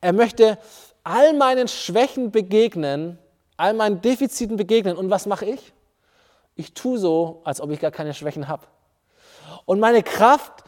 Er 0.00 0.12
möchte 0.12 0.58
all 1.04 1.34
meinen 1.34 1.68
Schwächen 1.68 2.30
begegnen, 2.30 3.18
all 3.56 3.74
meinen 3.74 4.00
Defiziten 4.00 4.56
begegnen. 4.56 4.96
Und 4.96 5.10
was 5.10 5.26
mache 5.26 5.44
ich? 5.44 5.72
Ich 6.54 6.72
tue 6.72 6.98
so, 6.98 7.42
als 7.44 7.60
ob 7.60 7.70
ich 7.70 7.80
gar 7.80 7.90
keine 7.90 8.14
Schwächen 8.14 8.48
habe. 8.48 8.66
Und 9.66 9.78
meine 9.78 10.02
Kraft 10.02 10.64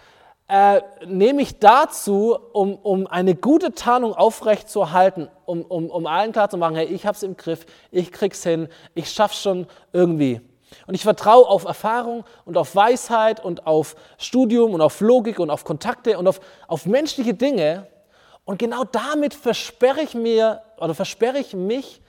äh, 0.48 0.80
nehme 1.06 1.42
ich 1.42 1.58
dazu, 1.58 2.38
um, 2.52 2.74
um 2.76 3.06
eine 3.06 3.34
gute 3.34 3.74
Tarnung 3.74 4.14
aufrecht 4.14 4.70
zu 4.70 4.80
erhalten, 4.80 5.28
um, 5.44 5.62
um, 5.62 5.90
um 5.90 6.06
allen 6.06 6.32
klar 6.32 6.48
zu 6.48 6.56
machen, 6.56 6.74
hey, 6.74 6.86
ich 6.86 7.04
habe 7.04 7.14
es 7.14 7.22
im 7.22 7.36
Griff, 7.36 7.66
ich 7.90 8.10
krieg's 8.10 8.42
hin, 8.42 8.68
ich 8.94 9.10
schaff's 9.10 9.42
schon 9.42 9.66
irgendwie. 9.92 10.40
Und 10.86 10.94
ich 10.94 11.02
vertraue 11.02 11.46
auf 11.46 11.64
Erfahrung 11.64 12.24
und 12.46 12.56
auf 12.56 12.74
Weisheit 12.74 13.44
und 13.44 13.66
auf 13.66 13.94
Studium 14.16 14.72
und 14.72 14.80
auf 14.80 15.00
Logik 15.00 15.38
und 15.38 15.50
auf 15.50 15.64
Kontakte 15.64 16.18
und 16.18 16.26
auf, 16.26 16.40
auf 16.66 16.86
menschliche 16.86 17.34
Dinge. 17.34 17.86
Und 18.44 18.58
genau 18.58 18.84
damit 18.84 19.34
versperre 19.34 20.00
ich 20.00 20.14
mir 20.14 20.62
oder 20.78 20.94
versperre 20.94 21.38
ich 21.38 21.54
mich 21.54 22.00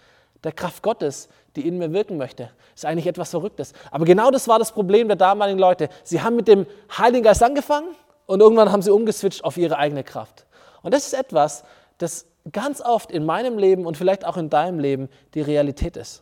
der 0.43 0.53
Kraft 0.53 0.81
Gottes, 0.81 1.27
die 1.55 1.67
in 1.67 1.77
mir 1.77 1.91
wirken 1.91 2.17
möchte. 2.17 2.51
Ist 2.73 2.85
eigentlich 2.85 3.07
etwas 3.07 3.31
Verrücktes. 3.31 3.73
Aber 3.91 4.05
genau 4.05 4.31
das 4.31 4.47
war 4.47 4.59
das 4.59 4.71
Problem 4.71 5.07
der 5.07 5.17
damaligen 5.17 5.59
Leute. 5.59 5.89
Sie 6.03 6.21
haben 6.21 6.37
mit 6.37 6.47
dem 6.47 6.65
Heiligen 6.97 7.23
Geist 7.23 7.43
angefangen 7.43 7.95
und 8.29 8.41
irgendwann 8.41 8.71
haben 8.71 8.83
sie 8.83 8.91
umgeswitcht 8.91 9.43
auf 9.43 9.57
ihre 9.57 9.79
eigene 9.79 10.03
Kraft. 10.03 10.45
Und 10.83 10.93
das 10.93 11.07
ist 11.07 11.13
etwas, 11.13 11.63
das 11.97 12.27
ganz 12.51 12.79
oft 12.79 13.09
in 13.09 13.25
meinem 13.25 13.57
Leben 13.57 13.87
und 13.87 13.97
vielleicht 13.97 14.23
auch 14.23 14.37
in 14.37 14.51
deinem 14.51 14.77
Leben 14.77 15.09
die 15.33 15.41
Realität 15.41 15.97
ist. 15.97 16.21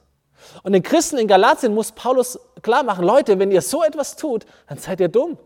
Und 0.63 0.71
den 0.71 0.83
Christen 0.83 1.17
in 1.17 1.27
Galatien 1.27 1.75
muss 1.75 1.91
Paulus 1.91 2.39
klar 2.61 2.83
machen, 2.83 3.03
Leute, 3.03 3.39
wenn 3.39 3.51
ihr 3.51 3.61
so 3.61 3.83
etwas 3.83 4.15
tut, 4.15 4.45
dann 4.69 4.77
seid 4.77 5.01
ihr 5.01 5.09
dumm. 5.09 5.37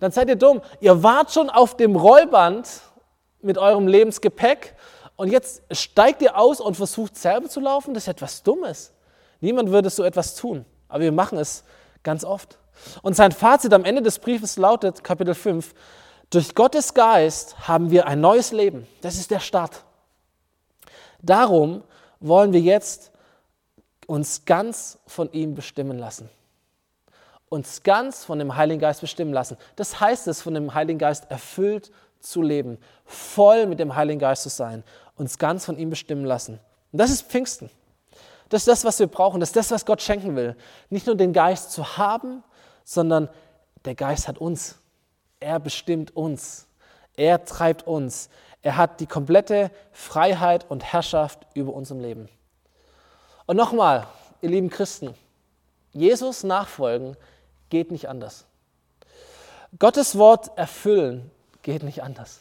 Dann 0.00 0.10
seid 0.10 0.28
ihr 0.28 0.34
dumm. 0.34 0.62
Ihr 0.80 1.00
wart 1.04 1.32
schon 1.32 1.48
auf 1.48 1.76
dem 1.76 1.94
Rollband 1.94 2.68
mit 3.40 3.56
eurem 3.56 3.86
Lebensgepäck 3.86 4.74
und 5.14 5.30
jetzt 5.30 5.62
steigt 5.70 6.22
ihr 6.22 6.36
aus 6.36 6.60
und 6.60 6.74
versucht 6.74 7.16
selber 7.16 7.48
zu 7.48 7.60
laufen, 7.60 7.94
das 7.94 8.02
ist 8.02 8.08
etwas 8.08 8.42
Dummes. 8.42 8.92
Niemand 9.40 9.70
würde 9.70 9.90
so 9.90 10.02
etwas 10.02 10.34
tun, 10.34 10.64
aber 10.88 11.04
wir 11.04 11.12
machen 11.12 11.38
es 11.38 11.62
ganz 12.02 12.24
oft. 12.24 12.58
Und 13.02 13.14
sein 13.14 13.32
Fazit 13.32 13.72
am 13.72 13.84
Ende 13.84 14.02
des 14.02 14.18
Briefes 14.18 14.56
lautet, 14.56 15.04
Kapitel 15.04 15.34
5, 15.34 15.74
durch 16.30 16.54
Gottes 16.54 16.94
Geist 16.94 17.68
haben 17.68 17.90
wir 17.90 18.06
ein 18.06 18.20
neues 18.20 18.52
Leben. 18.52 18.86
Das 19.00 19.16
ist 19.16 19.30
der 19.30 19.40
Start. 19.40 19.84
Darum 21.20 21.82
wollen 22.20 22.52
wir 22.52 22.60
jetzt 22.60 23.12
uns 24.06 24.44
ganz 24.44 24.98
von 25.06 25.32
ihm 25.32 25.54
bestimmen 25.54 25.98
lassen. 25.98 26.28
Uns 27.48 27.82
ganz 27.82 28.24
von 28.24 28.38
dem 28.38 28.56
Heiligen 28.56 28.80
Geist 28.80 29.00
bestimmen 29.00 29.32
lassen. 29.32 29.56
Das 29.76 30.00
heißt 30.00 30.26
es, 30.28 30.42
von 30.42 30.54
dem 30.54 30.74
Heiligen 30.74 30.98
Geist 30.98 31.30
erfüllt 31.30 31.90
zu 32.20 32.42
leben, 32.42 32.78
voll 33.04 33.66
mit 33.66 33.78
dem 33.78 33.94
Heiligen 33.94 34.18
Geist 34.18 34.42
zu 34.42 34.48
sein 34.48 34.84
uns 35.18 35.38
ganz 35.38 35.64
von 35.64 35.76
ihm 35.78 35.90
bestimmen 35.90 36.24
lassen. 36.24 36.60
Und 36.92 36.98
das 36.98 37.10
ist 37.10 37.22
Pfingsten. 37.22 37.70
Das 38.48 38.62
ist 38.62 38.68
das, 38.68 38.84
was 38.84 38.98
wir 38.98 39.08
brauchen. 39.08 39.40
Das 39.40 39.50
ist 39.50 39.56
das, 39.56 39.70
was 39.70 39.84
Gott 39.84 40.00
schenken 40.00 40.36
will. 40.36 40.56
Nicht 40.88 41.06
nur 41.06 41.16
den 41.16 41.32
Geist 41.32 41.72
zu 41.72 41.98
haben, 41.98 42.42
sondern 42.88 43.28
der 43.84 43.94
Geist 43.94 44.28
hat 44.28 44.38
uns. 44.38 44.78
Er 45.40 45.60
bestimmt 45.60 46.16
uns. 46.16 46.66
Er 47.16 47.44
treibt 47.44 47.86
uns. 47.86 48.30
Er 48.62 48.76
hat 48.76 49.00
die 49.00 49.06
komplette 49.06 49.70
Freiheit 49.92 50.64
und 50.70 50.84
Herrschaft 50.84 51.46
über 51.54 51.74
unserem 51.74 52.00
Leben. 52.00 52.28
Und 53.46 53.56
nochmal, 53.56 54.06
ihr 54.40 54.50
lieben 54.50 54.70
Christen, 54.70 55.14
Jesus 55.92 56.44
nachfolgen 56.44 57.16
geht 57.68 57.90
nicht 57.90 58.08
anders. 58.08 58.46
Gottes 59.78 60.16
Wort 60.16 60.56
erfüllen 60.56 61.30
geht 61.62 61.82
nicht 61.82 62.02
anders. 62.02 62.40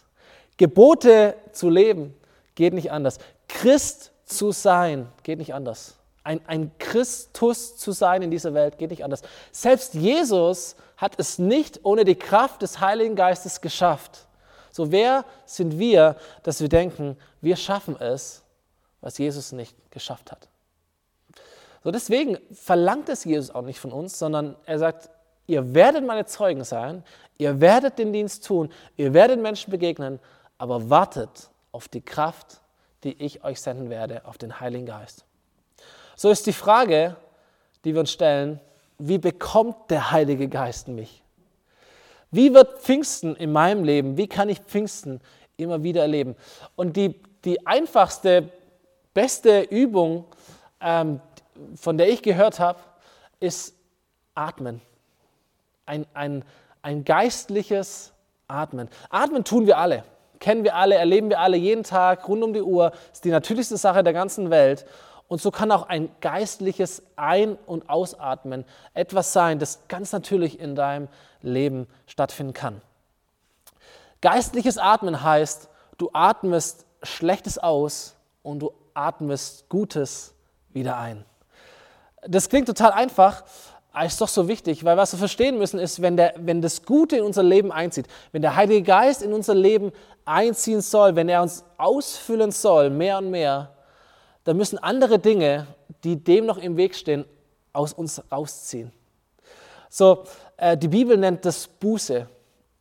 Gebote 0.56 1.36
zu 1.52 1.70
leben 1.70 2.16
Geht 2.58 2.74
nicht 2.74 2.92
anders. 2.92 3.20
Christ 3.48 4.12
zu 4.26 4.52
sein, 4.52 5.08
geht 5.22 5.38
nicht 5.38 5.54
anders. 5.54 5.97
Ein, 6.28 6.42
ein 6.46 6.72
Christus 6.78 7.78
zu 7.78 7.94
sein 7.94 8.22
in 8.22 8.32
dieser 8.32 8.54
Welt 8.54 8.78
geht 8.78 8.90
nicht 8.90 9.06
anders. 9.06 9.22
Selbst 9.54 9.94
Jesus 9.94 10.76
hat 10.98 11.14
es 11.18 11.40
nicht 11.40 11.86
ohne 11.86 12.04
die 12.04 12.16
Kraft 12.16 12.62
des 12.62 12.82
Heiligen 12.82 13.16
Geistes 13.16 13.62
geschafft. 13.62 14.28
So 14.70 14.92
wer 14.92 15.24
sind 15.46 15.80
wir, 15.80 16.18
dass 16.44 16.60
wir 16.60 16.68
denken, 16.68 17.16
wir 17.40 17.56
schaffen 17.56 17.96
es, 18.02 18.44
was 19.00 19.18
Jesus 19.18 19.54
nicht 19.54 19.74
geschafft 19.90 20.34
hat? 20.34 20.50
So 21.82 21.92
deswegen 21.92 22.38
verlangt 22.52 23.08
es 23.08 23.24
Jesus 23.24 23.50
auch 23.50 23.62
nicht 23.62 23.80
von 23.80 23.94
uns, 23.94 24.20
sondern 24.20 24.58
er 24.66 24.80
sagt, 24.80 25.10
ihr 25.46 25.74
werdet 25.74 26.06
meine 26.06 26.26
Zeugen 26.26 26.66
sein, 26.66 27.06
ihr 27.38 27.62
werdet 27.62 28.00
den 28.00 28.12
Dienst 28.12 28.46
tun, 28.46 28.70
ihr 28.98 29.14
werdet 29.14 29.42
Menschen 29.42 29.72
begegnen, 29.72 30.20
aber 30.58 30.90
wartet 30.90 31.50
auf 31.72 31.88
die 31.88 32.02
Kraft, 32.02 32.60
die 33.06 33.14
ich 33.24 33.46
euch 33.46 33.62
senden 33.62 33.90
werde, 33.90 34.26
auf 34.26 34.38
den 34.38 34.60
Heiligen 34.60 34.88
Geist. 34.88 35.24
So 36.18 36.30
ist 36.30 36.46
die 36.48 36.54
Frage, 36.54 37.16
die 37.86 37.94
wir 37.94 38.02
uns 38.02 38.12
stellen, 38.12 38.60
wie 38.98 39.20
bekommt 39.20 39.90
der 39.90 40.12
Heilige 40.12 40.50
Geist 40.50 40.90
mich? 40.90 41.24
Wie 42.32 42.54
wird 42.54 42.82
Pfingsten 42.82 43.36
in 43.36 43.52
meinem 43.54 43.84
Leben, 43.86 44.18
wie 44.18 44.28
kann 44.28 44.50
ich 44.50 44.60
Pfingsten 44.60 45.22
immer 45.58 45.84
wieder 45.84 46.02
erleben. 46.02 46.36
Und 46.76 46.96
die, 46.96 47.16
die 47.44 47.66
einfachste, 47.66 48.50
beste 49.14 49.62
Übung, 49.62 50.26
ähm, 50.80 51.20
von 51.76 51.98
der 51.98 52.10
ich 52.10 52.22
gehört 52.22 52.60
habe, 52.60 52.80
ist 53.40 53.76
Atmen. 54.36 54.82
Ein, 55.86 56.06
ein, 56.14 56.44
ein 56.82 57.04
geistliches 57.04 58.12
Atmen. 58.48 58.90
Atmen 59.10 59.44
tun 59.44 59.66
wir 59.66 59.78
alle, 59.78 60.04
kennen 60.40 60.64
wir 60.64 60.76
alle, 60.76 60.96
erleben 60.96 61.30
wir 61.30 61.40
alle 61.40 61.58
jeden 61.58 61.84
Tag, 61.84 62.28
rund 62.28 62.44
um 62.44 62.54
die 62.54 62.62
Uhr. 62.62 62.92
Ist 63.12 63.26
die 63.26 63.32
natürlichste 63.32 63.78
Sache 63.78 64.04
der 64.04 64.14
ganzen 64.14 64.50
Welt. 64.50 64.86
Und 65.28 65.42
so 65.42 65.52
kann 65.52 65.72
auch 65.72 65.88
ein 65.90 66.10
geistliches 66.22 67.04
Ein- 67.16 67.58
und 67.66 67.90
Ausatmen 67.90 68.64
etwas 68.94 69.34
sein, 69.34 69.60
das 69.60 69.88
ganz 69.88 70.12
natürlich 70.14 70.60
in 70.60 70.76
deinem 70.76 71.10
Leben 71.42 71.88
stattfinden 72.06 72.54
kann. 72.54 72.82
Geistliches 74.22 74.78
Atmen 74.78 75.22
heißt, 75.22 75.70
du 75.98 76.10
atmest 76.14 76.86
Schlechtes 77.04 77.58
aus 77.58 78.16
und 78.42 78.60
du 78.60 78.72
atmest 78.94 79.70
Gutes 79.70 80.34
wieder 80.74 80.98
ein. 80.98 81.26
Das 82.26 82.50
klingt 82.50 82.68
total 82.68 82.92
einfach, 82.94 83.44
aber 83.92 84.06
ist 84.06 84.22
doch 84.22 84.28
so 84.28 84.48
wichtig, 84.48 84.84
weil 84.84 84.96
was 84.96 85.14
wir 85.14 85.20
verstehen 85.20 85.58
müssen 85.58 85.80
ist, 85.80 86.02
wenn, 86.02 86.18
der, 86.18 86.36
wenn 86.38 86.62
das 86.62 86.84
Gute 86.84 87.18
in 87.18 87.24
unser 87.24 87.44
Leben 87.44 87.72
einzieht, 87.72 88.08
wenn 88.32 88.42
der 88.42 88.56
Heilige 88.56 88.84
Geist 88.84 89.22
in 89.22 89.34
unser 89.34 89.56
Leben 89.56 89.92
einziehen 90.24 90.82
soll, 90.82 91.16
wenn 91.16 91.30
er 91.30 91.42
uns 91.42 91.64
ausfüllen 91.78 92.52
soll, 92.52 92.90
mehr 92.90 93.18
und 93.18 93.32
mehr, 93.32 93.72
dann 94.48 94.56
müssen 94.56 94.78
andere 94.78 95.20
Dinge, 95.20 95.68
die 96.06 96.24
dem 96.24 96.46
noch 96.46 96.58
im 96.58 96.78
Weg 96.78 96.96
stehen, 96.96 97.26
aus 97.74 97.92
uns 97.92 98.24
rausziehen. 98.32 98.94
So, 99.90 100.24
äh, 100.56 100.78
die 100.78 100.88
Bibel 100.88 101.18
nennt 101.18 101.44
das 101.44 101.68
Buße 101.68 102.30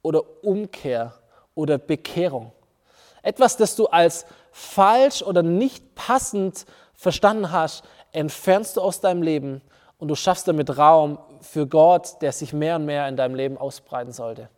oder 0.00 0.22
Umkehr 0.44 1.12
oder 1.56 1.76
Bekehrung. 1.78 2.52
Etwas, 3.20 3.56
das 3.56 3.74
du 3.74 3.86
als 3.86 4.26
falsch 4.52 5.22
oder 5.22 5.42
nicht 5.42 5.96
passend 5.96 6.66
verstanden 6.94 7.50
hast, 7.50 7.82
entfernst 8.12 8.76
du 8.76 8.80
aus 8.80 9.00
deinem 9.00 9.22
Leben 9.22 9.60
und 9.98 10.06
du 10.06 10.14
schaffst 10.14 10.46
damit 10.46 10.78
Raum 10.78 11.18
für 11.40 11.66
Gott, 11.66 12.22
der 12.22 12.30
sich 12.30 12.52
mehr 12.52 12.76
und 12.76 12.84
mehr 12.84 13.08
in 13.08 13.16
deinem 13.16 13.34
Leben 13.34 13.58
ausbreiten 13.58 14.12
sollte. 14.12 14.48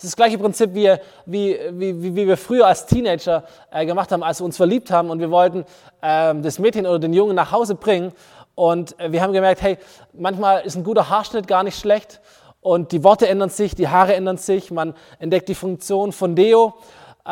Es 0.00 0.04
ist 0.04 0.12
das 0.12 0.16
gleiche 0.16 0.38
Prinzip, 0.38 0.72
wie, 0.72 0.90
wie, 1.26 1.58
wie, 1.72 2.16
wie 2.16 2.26
wir 2.26 2.38
früher 2.38 2.66
als 2.66 2.86
Teenager 2.86 3.44
äh, 3.70 3.84
gemacht 3.84 4.10
haben, 4.10 4.22
als 4.22 4.40
wir 4.40 4.46
uns 4.46 4.56
verliebt 4.56 4.90
haben 4.90 5.10
und 5.10 5.20
wir 5.20 5.30
wollten 5.30 5.66
äh, 6.00 6.34
das 6.40 6.58
Mädchen 6.58 6.86
oder 6.86 6.98
den 6.98 7.12
Jungen 7.12 7.36
nach 7.36 7.52
Hause 7.52 7.74
bringen. 7.74 8.12
Und 8.54 8.98
äh, 8.98 9.12
wir 9.12 9.20
haben 9.20 9.34
gemerkt, 9.34 9.60
hey, 9.60 9.76
manchmal 10.14 10.62
ist 10.62 10.74
ein 10.74 10.84
guter 10.84 11.10
Haarschnitt 11.10 11.46
gar 11.46 11.64
nicht 11.64 11.78
schlecht. 11.78 12.22
Und 12.62 12.92
die 12.92 13.04
Worte 13.04 13.28
ändern 13.28 13.50
sich, 13.50 13.74
die 13.74 13.88
Haare 13.88 14.14
ändern 14.14 14.38
sich, 14.38 14.70
man 14.70 14.94
entdeckt 15.18 15.50
die 15.50 15.54
Funktion 15.54 16.12
von 16.12 16.34
Deo, 16.34 16.72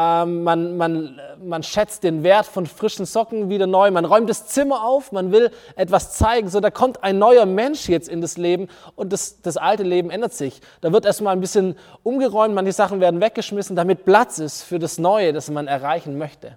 ähm, 0.00 0.44
man, 0.44 0.76
man, 0.76 1.20
man 1.42 1.64
schätzt 1.64 2.04
den 2.04 2.22
Wert 2.22 2.46
von 2.46 2.66
frischen 2.66 3.04
Socken 3.04 3.48
wieder 3.48 3.66
neu, 3.66 3.90
man 3.90 4.04
räumt 4.04 4.30
das 4.30 4.46
Zimmer 4.46 4.84
auf, 4.84 5.10
man 5.10 5.32
will 5.32 5.50
etwas 5.74 6.12
zeigen, 6.12 6.48
so 6.48 6.60
da 6.60 6.70
kommt 6.70 7.02
ein 7.02 7.18
neuer 7.18 7.46
Mensch 7.46 7.88
jetzt 7.88 8.08
in 8.08 8.20
das 8.20 8.36
Leben 8.36 8.68
und 8.94 9.12
das, 9.12 9.42
das 9.42 9.56
alte 9.56 9.82
Leben 9.82 10.10
ändert 10.10 10.34
sich. 10.34 10.60
Da 10.82 10.92
wird 10.92 11.04
erstmal 11.04 11.34
ein 11.34 11.40
bisschen 11.40 11.76
umgeräumt, 12.04 12.54
manche 12.54 12.72
Sachen 12.72 13.00
werden 13.00 13.20
weggeschmissen, 13.20 13.74
damit 13.74 14.04
Platz 14.04 14.38
ist 14.38 14.62
für 14.62 14.78
das 14.78 14.98
Neue, 14.98 15.32
das 15.32 15.50
man 15.50 15.66
erreichen 15.66 16.16
möchte. 16.16 16.56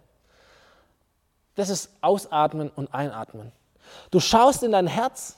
Das 1.56 1.70
ist 1.70 1.90
Ausatmen 2.02 2.70
und 2.70 2.94
Einatmen. 2.94 3.52
Du 4.12 4.20
schaust 4.20 4.62
in 4.62 4.74
dein 4.74 4.86
Herz 4.86 5.38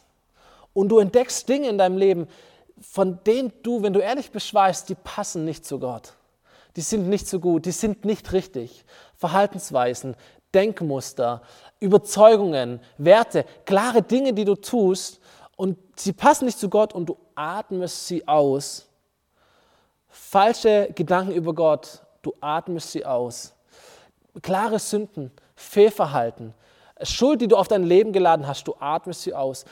und 0.74 0.90
du 0.90 1.00
entdeckst 1.00 1.48
Dinge 1.48 1.70
in 1.70 1.78
deinem 1.78 1.98
Leben, 1.98 2.28
von 2.82 3.24
denen 3.24 3.54
du, 3.64 3.82
wenn 3.82 3.94
du 3.94 4.02
ehrlich 4.02 4.30
bist, 4.30 4.54
weißt, 4.54 4.90
die 4.90 4.96
passen 4.96 5.46
nicht 5.46 5.66
zu 5.66 5.80
Gott. 5.80 6.12
Die 6.76 6.82
sind 6.82 7.08
nicht 7.08 7.28
so 7.28 7.40
gut, 7.40 7.66
die 7.66 7.72
sind 7.72 8.06
nicht 8.06 8.34
richtig. 8.34 8.86
Verhaltensweisen, 9.16 10.16
Denkmuster, 10.54 11.42
Überzeugungen, 11.80 12.80
Werte, 12.98 13.46
klare 13.66 14.02
Dinge, 14.02 14.34
die 14.34 14.46
du 14.46 14.56
tust 14.56 15.20
und 15.56 15.78
sie 15.96 16.14
passen 16.14 16.46
nicht 16.46 16.60
zu 16.60 16.70
Gott 16.70 16.94
und 16.94 17.08
du 17.08 17.18
atmest 17.36 18.08
sie 18.08 18.28
aus. 18.28 18.88
Falsche 20.08 20.90
Gedanken 20.96 21.32
über 21.32 21.54
Gott, 21.54 22.02
du 22.22 22.34
atmest 22.40 22.92
sie 22.92 23.06
aus. 23.06 23.54
Klare 24.42 24.80
Sünden, 24.80 25.32
Fehlverhalten, 25.56 26.54
Schuld, 27.02 27.42
die 27.42 27.48
du 27.48 27.56
auf 27.56 27.68
dein 27.68 27.84
Leben 27.84 28.14
geladen 28.14 28.48
hast, 28.48 28.68
du 28.68 28.76
atmest 28.80 29.24
sie 29.24 29.34
aus. 29.34 29.66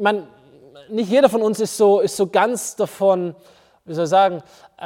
Man, 0.00 0.28
nicht 0.88 1.10
jeder 1.10 1.28
von 1.28 1.42
uns 1.42 1.60
ist 1.60 1.76
so, 1.76 2.00
ist 2.00 2.16
so 2.16 2.26
ganz 2.26 2.76
davon, 2.76 3.34
wie 3.88 3.94
soll 3.94 4.04
ich 4.04 4.10
sagen, 4.10 4.42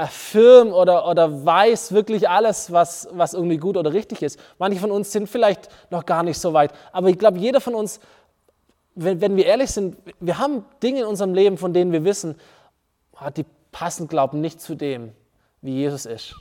firm 0.08 0.72
oder, 0.72 1.08
oder 1.08 1.44
weiß 1.44 1.92
wirklich 1.92 2.28
alles, 2.28 2.72
was, 2.72 3.08
was 3.12 3.34
irgendwie 3.34 3.58
gut 3.58 3.76
oder 3.76 3.92
richtig 3.92 4.22
ist. 4.22 4.38
Manche 4.58 4.78
von 4.78 4.90
uns 4.90 5.12
sind 5.12 5.28
vielleicht 5.28 5.68
noch 5.90 6.06
gar 6.06 6.22
nicht 6.22 6.38
so 6.38 6.52
weit. 6.52 6.72
Aber 6.92 7.08
ich 7.08 7.18
glaube, 7.18 7.38
jeder 7.38 7.60
von 7.60 7.74
uns, 7.74 8.00
wenn, 8.94 9.20
wenn 9.20 9.36
wir 9.36 9.46
ehrlich 9.46 9.70
sind, 9.70 9.96
wir 10.20 10.38
haben 10.38 10.64
Dinge 10.82 11.00
in 11.00 11.06
unserem 11.06 11.34
Leben, 11.34 11.58
von 11.58 11.72
denen 11.74 11.92
wir 11.92 12.04
wissen, 12.04 12.36
ah, 13.16 13.30
die 13.30 13.44
passen, 13.72 14.06
glauben 14.06 14.40
nicht 14.40 14.60
zu 14.60 14.74
dem, 14.74 15.12
wie 15.60 15.72
Jesus 15.72 16.06
ist. 16.06 16.34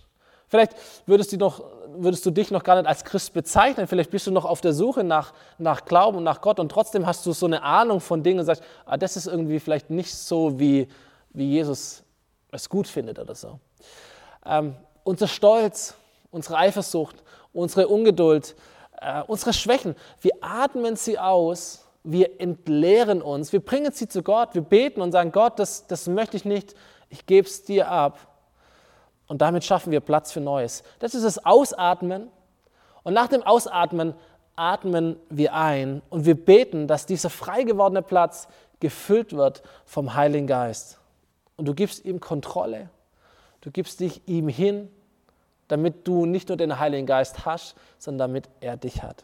Vielleicht 0.48 0.74
würdest 1.06 1.32
du, 1.32 1.38
noch, 1.38 1.64
würdest 1.96 2.26
du 2.26 2.30
dich 2.30 2.52
noch 2.52 2.64
gar 2.64 2.76
nicht 2.76 2.86
als 2.86 3.06
Christ 3.06 3.34
bezeichnen, 3.34 3.88
vielleicht 3.88 4.12
bist 4.12 4.28
du 4.28 4.32
noch 4.32 4.44
auf 4.44 4.60
der 4.60 4.74
Suche 4.74 5.02
nach, 5.02 5.34
nach 5.58 5.86
Glauben 5.86 6.18
und 6.18 6.26
nach 6.26 6.42
Gott 6.42 6.60
und 6.60 6.70
trotzdem 6.70 7.08
hast 7.08 7.26
du 7.26 7.32
so 7.32 7.46
eine 7.46 7.64
Ahnung 7.64 8.02
von 8.02 8.22
Dingen 8.22 8.42
und 8.42 8.46
sagst, 8.46 8.62
ah, 8.86 8.98
das 8.98 9.16
ist 9.16 9.28
irgendwie 9.28 9.62
vielleicht 9.62 9.90
nicht 9.90 10.14
so, 10.14 10.60
wie, 10.60 10.90
wie 11.30 11.52
Jesus 11.52 12.04
es 12.52 12.70
gut 12.70 12.88
findet 12.88 13.20
oder 13.20 13.36
so. 13.36 13.60
Ähm, 14.46 14.76
unser 15.04 15.28
Stolz, 15.28 15.96
unsere 16.32 16.58
Eifersucht, 16.58 17.16
unsere 17.54 17.88
Ungeduld, 17.88 18.56
äh, 19.00 19.24
unsere 19.28 19.54
Schwächen, 19.54 19.96
wir 20.22 20.32
atmen 20.42 20.96
sie 20.96 21.18
aus, 21.18 21.86
wir 22.04 22.40
entleeren 22.40 23.22
uns, 23.22 23.54
wir 23.54 23.64
bringen 23.64 23.92
sie 23.92 24.08
zu 24.08 24.24
Gott, 24.24 24.54
wir 24.54 24.62
beten 24.62 25.02
und 25.02 25.12
sagen, 25.12 25.32
Gott, 25.32 25.60
das, 25.60 25.88
das 25.88 26.08
möchte 26.08 26.38
ich 26.38 26.46
nicht, 26.46 26.76
ich 27.10 27.26
gebe 27.26 27.48
es 27.48 27.64
dir 27.64 27.90
ab 27.90 28.18
und 29.28 29.42
damit 29.42 29.64
schaffen 29.64 29.92
wir 29.92 30.00
Platz 30.00 30.32
für 30.32 30.42
Neues. 30.42 30.84
Das 31.00 31.14
ist 31.14 31.24
das 31.24 31.46
Ausatmen. 31.46 32.30
Und 33.04 33.14
nach 33.14 33.28
dem 33.28 33.44
Ausatmen 33.44 34.14
atmen 34.56 35.18
wir 35.30 35.54
ein 35.54 36.02
und 36.10 36.26
wir 36.26 36.36
beten, 36.36 36.88
dass 36.88 37.06
dieser 37.06 37.30
frei 37.30 37.64
gewordene 37.64 38.02
Platz 38.02 38.48
gefüllt 38.80 39.34
wird 39.34 39.64
vom 39.86 40.16
Heiligen 40.16 40.48
Geist. 40.48 41.01
Und 41.62 41.68
du 41.68 41.76
gibst 41.76 42.06
ihm 42.06 42.20
Kontrolle. 42.20 42.90
Du 43.62 43.70
gibst 43.70 44.00
dich 44.00 44.28
ihm 44.28 44.48
hin, 44.48 44.90
damit 45.68 46.08
du 46.08 46.26
nicht 46.26 46.50
nur 46.50 46.58
den 46.58 46.80
Heiligen 46.80 47.06
Geist 47.06 47.46
hast, 47.46 47.76
sondern 48.00 48.30
damit 48.30 48.50
er 48.62 48.78
dich 48.78 49.04
hat. 49.04 49.24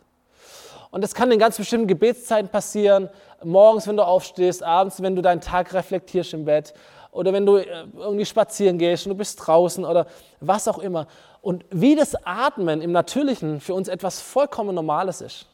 Und 0.92 1.02
das 1.02 1.16
kann 1.16 1.32
in 1.32 1.40
ganz 1.40 1.58
bestimmten 1.58 1.88
Gebetszeiten 1.88 2.52
passieren. 2.52 3.10
Morgens, 3.44 3.88
wenn 3.88 3.98
du 3.98 4.06
aufstehst, 4.06 4.62
abends, 4.62 5.02
wenn 5.02 5.16
du 5.16 5.24
deinen 5.24 5.42
Tag 5.42 5.74
reflektierst 5.74 6.36
im 6.36 6.46
Bett 6.46 6.76
oder 7.10 7.34
wenn 7.34 7.48
du 7.48 7.58
äh, 7.58 7.66
irgendwie 7.96 8.26
spazieren 8.26 8.78
gehst 8.78 9.08
und 9.08 9.14
du 9.14 9.18
bist 9.18 9.40
draußen 9.48 9.84
oder 9.84 10.06
was 10.40 10.68
auch 10.68 10.78
immer. 10.78 11.08
Und 11.42 11.66
wie 11.72 11.96
das 11.96 12.14
Atmen 12.24 12.84
im 12.84 12.92
Natürlichen 12.92 13.62
für 13.62 13.74
uns 13.74 13.88
etwas 13.88 14.22
vollkommen 14.22 14.76
Normales 14.76 15.22
ist, 15.22 15.48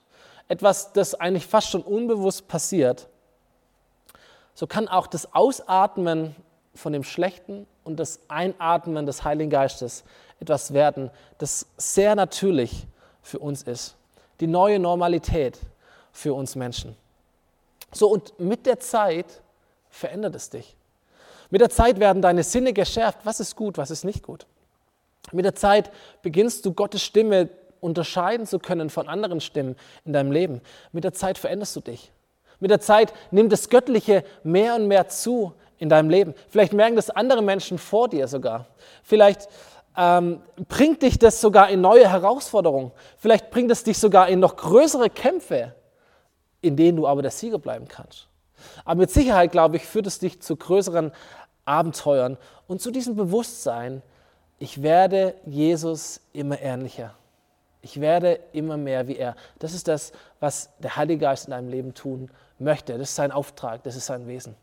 etwas, 0.50 0.92
das 0.92 1.16
eigentlich 1.16 1.48
fast 1.48 1.70
schon 1.70 1.82
unbewusst 1.82 2.50
passiert, 2.50 3.08
so 4.54 4.68
kann 4.68 4.88
auch 4.90 5.08
das 5.08 5.34
Ausatmen 5.34 6.36
von 6.76 6.94
dem 6.94 7.04
Schlechten 7.04 7.68
und 7.84 8.00
das 8.00 8.20
Einatmen 8.28 9.06
des 9.06 9.24
Heiligen 9.24 9.50
Geistes 9.50 10.04
etwas 10.40 10.74
werden, 10.74 11.12
das 11.38 11.68
sehr 11.78 12.16
natürlich 12.16 12.88
für 13.22 13.40
uns 13.40 13.64
ist. 13.64 13.96
Die 14.40 14.48
neue 14.48 14.80
Normalität 14.80 15.60
für 16.12 16.34
uns 16.34 16.56
Menschen. 16.56 16.96
So, 17.92 18.08
und 18.08 18.40
mit 18.40 18.66
der 18.66 18.80
Zeit 18.80 19.42
verändert 19.90 20.36
es 20.36 20.50
dich. 20.50 20.76
Mit 21.50 21.62
der 21.62 21.70
Zeit 21.70 22.00
werden 22.00 22.22
deine 22.22 22.44
Sinne 22.44 22.74
geschärft. 22.74 23.20
Was 23.24 23.40
ist 23.40 23.56
gut, 23.56 23.78
was 23.78 23.92
ist 23.92 24.04
nicht 24.04 24.24
gut? 24.24 24.48
Mit 25.32 25.46
der 25.46 25.56
Zeit 25.56 25.92
beginnst 26.22 26.66
du 26.66 26.74
Gottes 26.74 27.04
Stimme 27.04 27.50
unterscheiden 27.80 28.48
zu 28.48 28.60
können 28.60 28.90
von 28.90 29.08
anderen 29.08 29.40
Stimmen 29.40 29.76
in 30.06 30.14
deinem 30.14 30.32
Leben. 30.32 30.62
Mit 30.92 31.04
der 31.04 31.14
Zeit 31.14 31.38
veränderst 31.38 31.76
du 31.76 31.82
dich. 31.82 32.12
Mit 32.60 32.72
der 32.72 32.80
Zeit 32.80 33.14
nimmt 33.32 33.52
das 33.52 33.70
Göttliche 33.70 34.24
mehr 34.44 34.76
und 34.76 34.88
mehr 34.88 35.10
zu 35.10 35.54
in 35.84 35.90
deinem 35.90 36.10
Leben. 36.10 36.34
Vielleicht 36.50 36.72
merken 36.72 36.96
das 36.96 37.10
andere 37.10 37.42
Menschen 37.42 37.78
vor 37.78 38.08
dir 38.08 38.30
sogar. 38.30 38.68
Vielleicht 39.04 39.50
ähm, 39.98 40.42
bringt 40.70 41.02
dich 41.02 41.20
das 41.20 41.42
sogar 41.42 41.70
in 41.70 41.82
neue 41.82 42.10
Herausforderungen. 42.10 42.92
Vielleicht 43.18 43.52
bringt 43.52 43.70
es 43.70 43.84
dich 43.84 43.98
sogar 43.98 44.30
in 44.30 44.40
noch 44.40 44.56
größere 44.56 45.10
Kämpfe, 45.10 45.76
in 46.62 46.78
denen 46.78 46.98
du 46.98 47.06
aber 47.06 47.22
der 47.22 47.32
Sieger 47.32 47.60
bleiben 47.60 47.90
kannst. 47.90 48.28
Aber 48.86 49.02
mit 49.02 49.12
Sicherheit, 49.12 49.52
glaube 49.52 49.76
ich, 49.76 49.86
führt 49.86 50.08
es 50.08 50.20
dich 50.20 50.42
zu 50.42 50.56
größeren 50.56 51.12
Abenteuern 51.66 52.38
und 52.66 52.82
zu 52.82 52.90
diesem 52.90 53.18
Bewusstsein, 53.18 54.02
ich 54.60 54.82
werde 54.82 55.36
Jesus 55.46 56.22
immer 56.32 56.62
ähnlicher. 56.62 57.14
Ich 57.82 58.00
werde 58.00 58.40
immer 58.54 58.78
mehr 58.78 59.10
wie 59.10 59.18
er. 59.18 59.36
Das 59.60 59.74
ist 59.74 59.90
das, 59.90 60.14
was 60.40 60.70
der 60.80 60.96
Heilige 60.96 61.20
Geist 61.20 61.46
in 61.46 61.52
deinem 61.52 61.68
Leben 61.68 61.94
tun 61.94 62.32
möchte. 62.58 62.94
Das 62.94 63.10
ist 63.10 63.16
sein 63.16 63.34
Auftrag, 63.34 63.84
das 63.84 63.98
ist 63.98 64.06
sein 64.06 64.26
Wesen. 64.28 64.56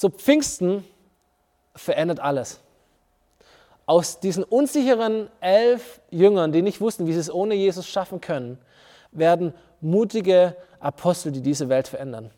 So 0.00 0.10
Pfingsten 0.10 0.84
verändert 1.74 2.20
alles. 2.20 2.60
aus 3.84 4.20
diesen 4.20 4.44
unsicheren 4.44 5.28
elf 5.40 6.00
Jüngern, 6.10 6.52
die 6.52 6.62
nicht 6.62 6.80
wussten, 6.80 7.08
wie 7.08 7.14
sie 7.14 7.18
es 7.18 7.32
ohne 7.32 7.56
Jesus 7.56 7.88
schaffen 7.88 8.20
können, 8.20 8.58
werden 9.10 9.54
mutige 9.80 10.54
Apostel, 10.78 11.32
die 11.32 11.40
diese 11.40 11.68
Welt 11.68 11.88
verändern. 11.88 12.30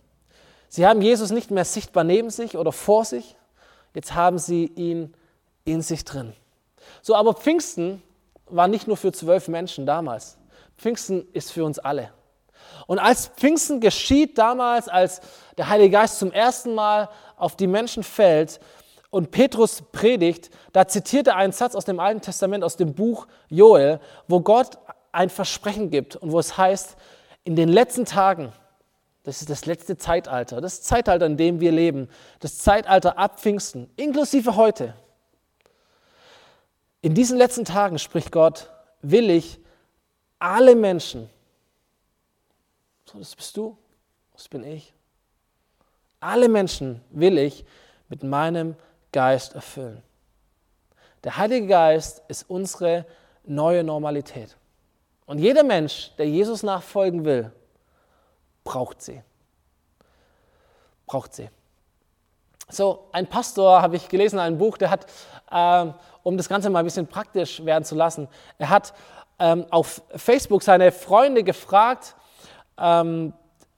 Sie 0.70 0.86
haben 0.86 1.02
Jesus 1.02 1.32
nicht 1.32 1.50
mehr 1.50 1.66
sichtbar 1.66 2.04
neben 2.04 2.30
sich 2.30 2.56
oder 2.56 2.72
vor 2.72 3.04
sich, 3.04 3.36
jetzt 3.92 4.14
haben 4.14 4.38
sie 4.38 4.72
ihn 4.74 5.12
in 5.64 5.82
sich 5.82 6.06
drin. 6.06 6.32
So, 7.02 7.14
aber 7.14 7.34
Pfingsten 7.34 8.02
war 8.46 8.68
nicht 8.68 8.86
nur 8.86 8.96
für 8.96 9.12
zwölf 9.12 9.48
Menschen 9.48 9.84
damals. 9.84 10.38
Pfingsten 10.78 11.26
ist 11.34 11.52
für 11.52 11.66
uns 11.66 11.78
alle. 11.78 12.10
Und 12.86 12.98
als 12.98 13.26
Pfingsten 13.26 13.80
geschieht 13.80 14.38
damals, 14.38 14.88
als 14.88 15.20
der 15.56 15.68
Heilige 15.68 15.90
Geist 15.90 16.18
zum 16.18 16.32
ersten 16.32 16.74
Mal 16.74 17.08
auf 17.40 17.56
die 17.56 17.66
Menschen 17.66 18.02
fällt 18.02 18.60
und 19.10 19.32
Petrus 19.32 19.82
predigt, 19.92 20.50
da 20.72 20.86
zitiert 20.86 21.26
er 21.26 21.36
einen 21.36 21.52
Satz 21.52 21.74
aus 21.74 21.84
dem 21.84 21.98
Alten 22.00 22.20
Testament, 22.20 22.62
aus 22.62 22.76
dem 22.76 22.94
Buch 22.94 23.26
Joel, 23.48 24.00
wo 24.28 24.40
Gott 24.40 24.78
ein 25.12 25.30
Versprechen 25.30 25.90
gibt 25.90 26.16
und 26.16 26.30
wo 26.32 26.38
es 26.38 26.56
heißt, 26.56 26.96
in 27.44 27.56
den 27.56 27.68
letzten 27.68 28.04
Tagen, 28.04 28.52
das 29.24 29.40
ist 29.40 29.50
das 29.50 29.66
letzte 29.66 29.96
Zeitalter, 29.96 30.60
das 30.60 30.82
Zeitalter, 30.82 31.26
in 31.26 31.36
dem 31.36 31.60
wir 31.60 31.72
leben, 31.72 32.08
das 32.38 32.58
Zeitalter 32.58 33.18
ab 33.18 33.40
Pfingsten, 33.40 33.90
inklusive 33.96 34.56
heute. 34.56 34.94
In 37.02 37.14
diesen 37.14 37.38
letzten 37.38 37.64
Tagen, 37.64 37.98
spricht 37.98 38.30
Gott, 38.30 38.70
will 39.02 39.30
ich 39.30 39.58
alle 40.38 40.76
Menschen, 40.76 41.28
so, 43.06 43.18
das 43.18 43.34
bist 43.34 43.56
du, 43.56 43.76
das 44.32 44.48
bin 44.48 44.62
ich, 44.62 44.94
alle 46.20 46.48
Menschen 46.48 47.02
will 47.10 47.38
ich 47.38 47.64
mit 48.08 48.22
meinem 48.22 48.76
Geist 49.12 49.54
erfüllen. 49.54 50.02
Der 51.24 51.36
Heilige 51.36 51.66
Geist 51.66 52.22
ist 52.28 52.48
unsere 52.48 53.06
neue 53.44 53.82
Normalität. 53.82 54.56
Und 55.26 55.38
jeder 55.38 55.64
Mensch, 55.64 56.12
der 56.18 56.28
Jesus 56.28 56.62
nachfolgen 56.62 57.24
will, 57.24 57.52
braucht 58.64 59.02
sie. 59.02 59.22
Braucht 61.06 61.34
sie. 61.34 61.48
So, 62.68 63.08
ein 63.12 63.26
Pastor, 63.26 63.82
habe 63.82 63.96
ich 63.96 64.08
gelesen, 64.08 64.38
ein 64.38 64.58
Buch, 64.58 64.78
der 64.78 64.90
hat, 64.90 65.06
ähm, 65.50 65.94
um 66.22 66.36
das 66.36 66.48
Ganze 66.48 66.70
mal 66.70 66.80
ein 66.80 66.84
bisschen 66.84 67.06
praktisch 67.06 67.64
werden 67.64 67.84
zu 67.84 67.96
lassen, 67.96 68.28
er 68.58 68.70
hat 68.70 68.94
ähm, 69.38 69.66
auf 69.70 70.02
Facebook 70.14 70.62
seine 70.62 70.92
Freunde 70.92 71.42
gefragt 71.42 72.14
ähm, 72.78 73.32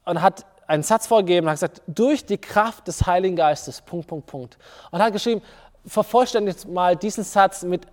und 0.04 0.20
hat 0.20 0.44
einen 0.66 0.82
Satz 0.82 1.06
vorgegeben, 1.06 1.48
hat 1.48 1.56
gesagt, 1.56 1.82
durch 1.86 2.24
die 2.24 2.38
Kraft 2.38 2.88
des 2.88 3.06
Heiligen 3.06 3.36
Geistes, 3.36 3.80
Punkt, 3.80 4.06
Punkt, 4.06 4.26
Punkt. 4.26 4.58
Und 4.90 5.02
hat 5.02 5.12
geschrieben, 5.12 5.42
vervollständigt 5.86 6.66
mal 6.68 6.96
diesen 6.96 7.24
Satz 7.24 7.62
mit 7.62 7.86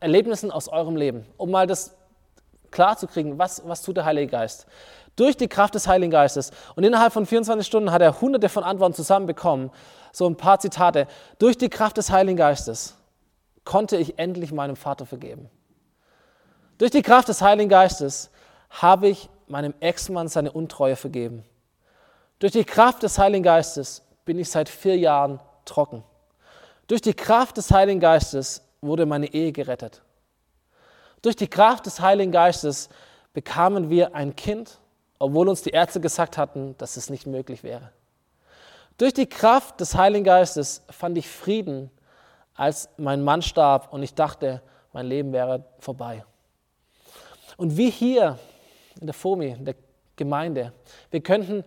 Erlebnissen 0.00 0.50
aus 0.50 0.68
eurem 0.68 0.96
Leben, 0.96 1.26
um 1.36 1.50
mal 1.50 1.66
das 1.66 1.94
klar 2.70 2.96
zu 2.96 3.06
kriegen, 3.06 3.38
was, 3.38 3.62
was 3.66 3.82
tut 3.82 3.96
der 3.96 4.04
Heilige 4.04 4.32
Geist. 4.32 4.66
Durch 5.16 5.36
die 5.36 5.48
Kraft 5.48 5.74
des 5.76 5.86
Heiligen 5.86 6.10
Geistes. 6.10 6.50
Und 6.74 6.82
innerhalb 6.82 7.12
von 7.12 7.24
24 7.24 7.66
Stunden 7.66 7.92
hat 7.92 8.02
er 8.02 8.20
hunderte 8.20 8.48
von 8.48 8.64
Antworten 8.64 8.94
zusammenbekommen. 8.94 9.70
So 10.12 10.26
ein 10.26 10.36
paar 10.36 10.58
Zitate. 10.58 11.06
Durch 11.38 11.56
die 11.56 11.68
Kraft 11.68 11.96
des 11.96 12.10
Heiligen 12.10 12.36
Geistes 12.36 12.96
konnte 13.64 13.96
ich 13.96 14.18
endlich 14.18 14.52
meinem 14.52 14.76
Vater 14.76 15.06
vergeben. 15.06 15.48
Durch 16.78 16.90
die 16.90 17.02
Kraft 17.02 17.28
des 17.28 17.40
Heiligen 17.40 17.68
Geistes 17.68 18.30
habe 18.70 19.08
ich 19.08 19.28
meinem 19.46 19.74
Ex-Mann 19.78 20.26
seine 20.26 20.50
Untreue 20.50 20.96
vergeben. 20.96 21.44
Durch 22.38 22.52
die 22.52 22.64
Kraft 22.64 23.02
des 23.02 23.18
Heiligen 23.18 23.42
Geistes 23.42 24.02
bin 24.24 24.38
ich 24.38 24.50
seit 24.50 24.68
vier 24.68 24.96
Jahren 24.96 25.40
trocken. 25.64 26.02
Durch 26.86 27.00
die 27.00 27.14
Kraft 27.14 27.56
des 27.56 27.70
Heiligen 27.70 28.00
Geistes 28.00 28.62
wurde 28.80 29.06
meine 29.06 29.32
Ehe 29.32 29.52
gerettet. 29.52 30.02
Durch 31.22 31.36
die 31.36 31.48
Kraft 31.48 31.86
des 31.86 32.00
Heiligen 32.00 32.32
Geistes 32.32 32.90
bekamen 33.32 33.88
wir 33.88 34.14
ein 34.14 34.36
Kind, 34.36 34.78
obwohl 35.18 35.48
uns 35.48 35.62
die 35.62 35.70
Ärzte 35.70 36.00
gesagt 36.00 36.36
hatten, 36.36 36.76
dass 36.76 36.96
es 36.96 37.08
nicht 37.08 37.26
möglich 37.26 37.62
wäre. 37.62 37.92
Durch 38.98 39.14
die 39.14 39.26
Kraft 39.26 39.80
des 39.80 39.94
Heiligen 39.94 40.24
Geistes 40.24 40.82
fand 40.90 41.16
ich 41.16 41.28
Frieden, 41.28 41.90
als 42.54 42.88
mein 42.96 43.22
Mann 43.22 43.42
starb 43.42 43.92
und 43.92 44.02
ich 44.02 44.14
dachte, 44.14 44.62
mein 44.92 45.06
Leben 45.06 45.32
wäre 45.32 45.64
vorbei. 45.78 46.24
Und 47.56 47.76
wie 47.76 47.90
hier 47.90 48.38
in 49.00 49.06
der 49.06 49.14
FOMI, 49.14 49.48
in 49.48 49.64
der 49.64 49.74
Gemeinde, 50.16 50.72
wir 51.10 51.20
könnten 51.20 51.64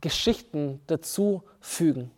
Geschichten 0.00 0.80
dazu 0.86 1.42
fügen, 1.60 2.10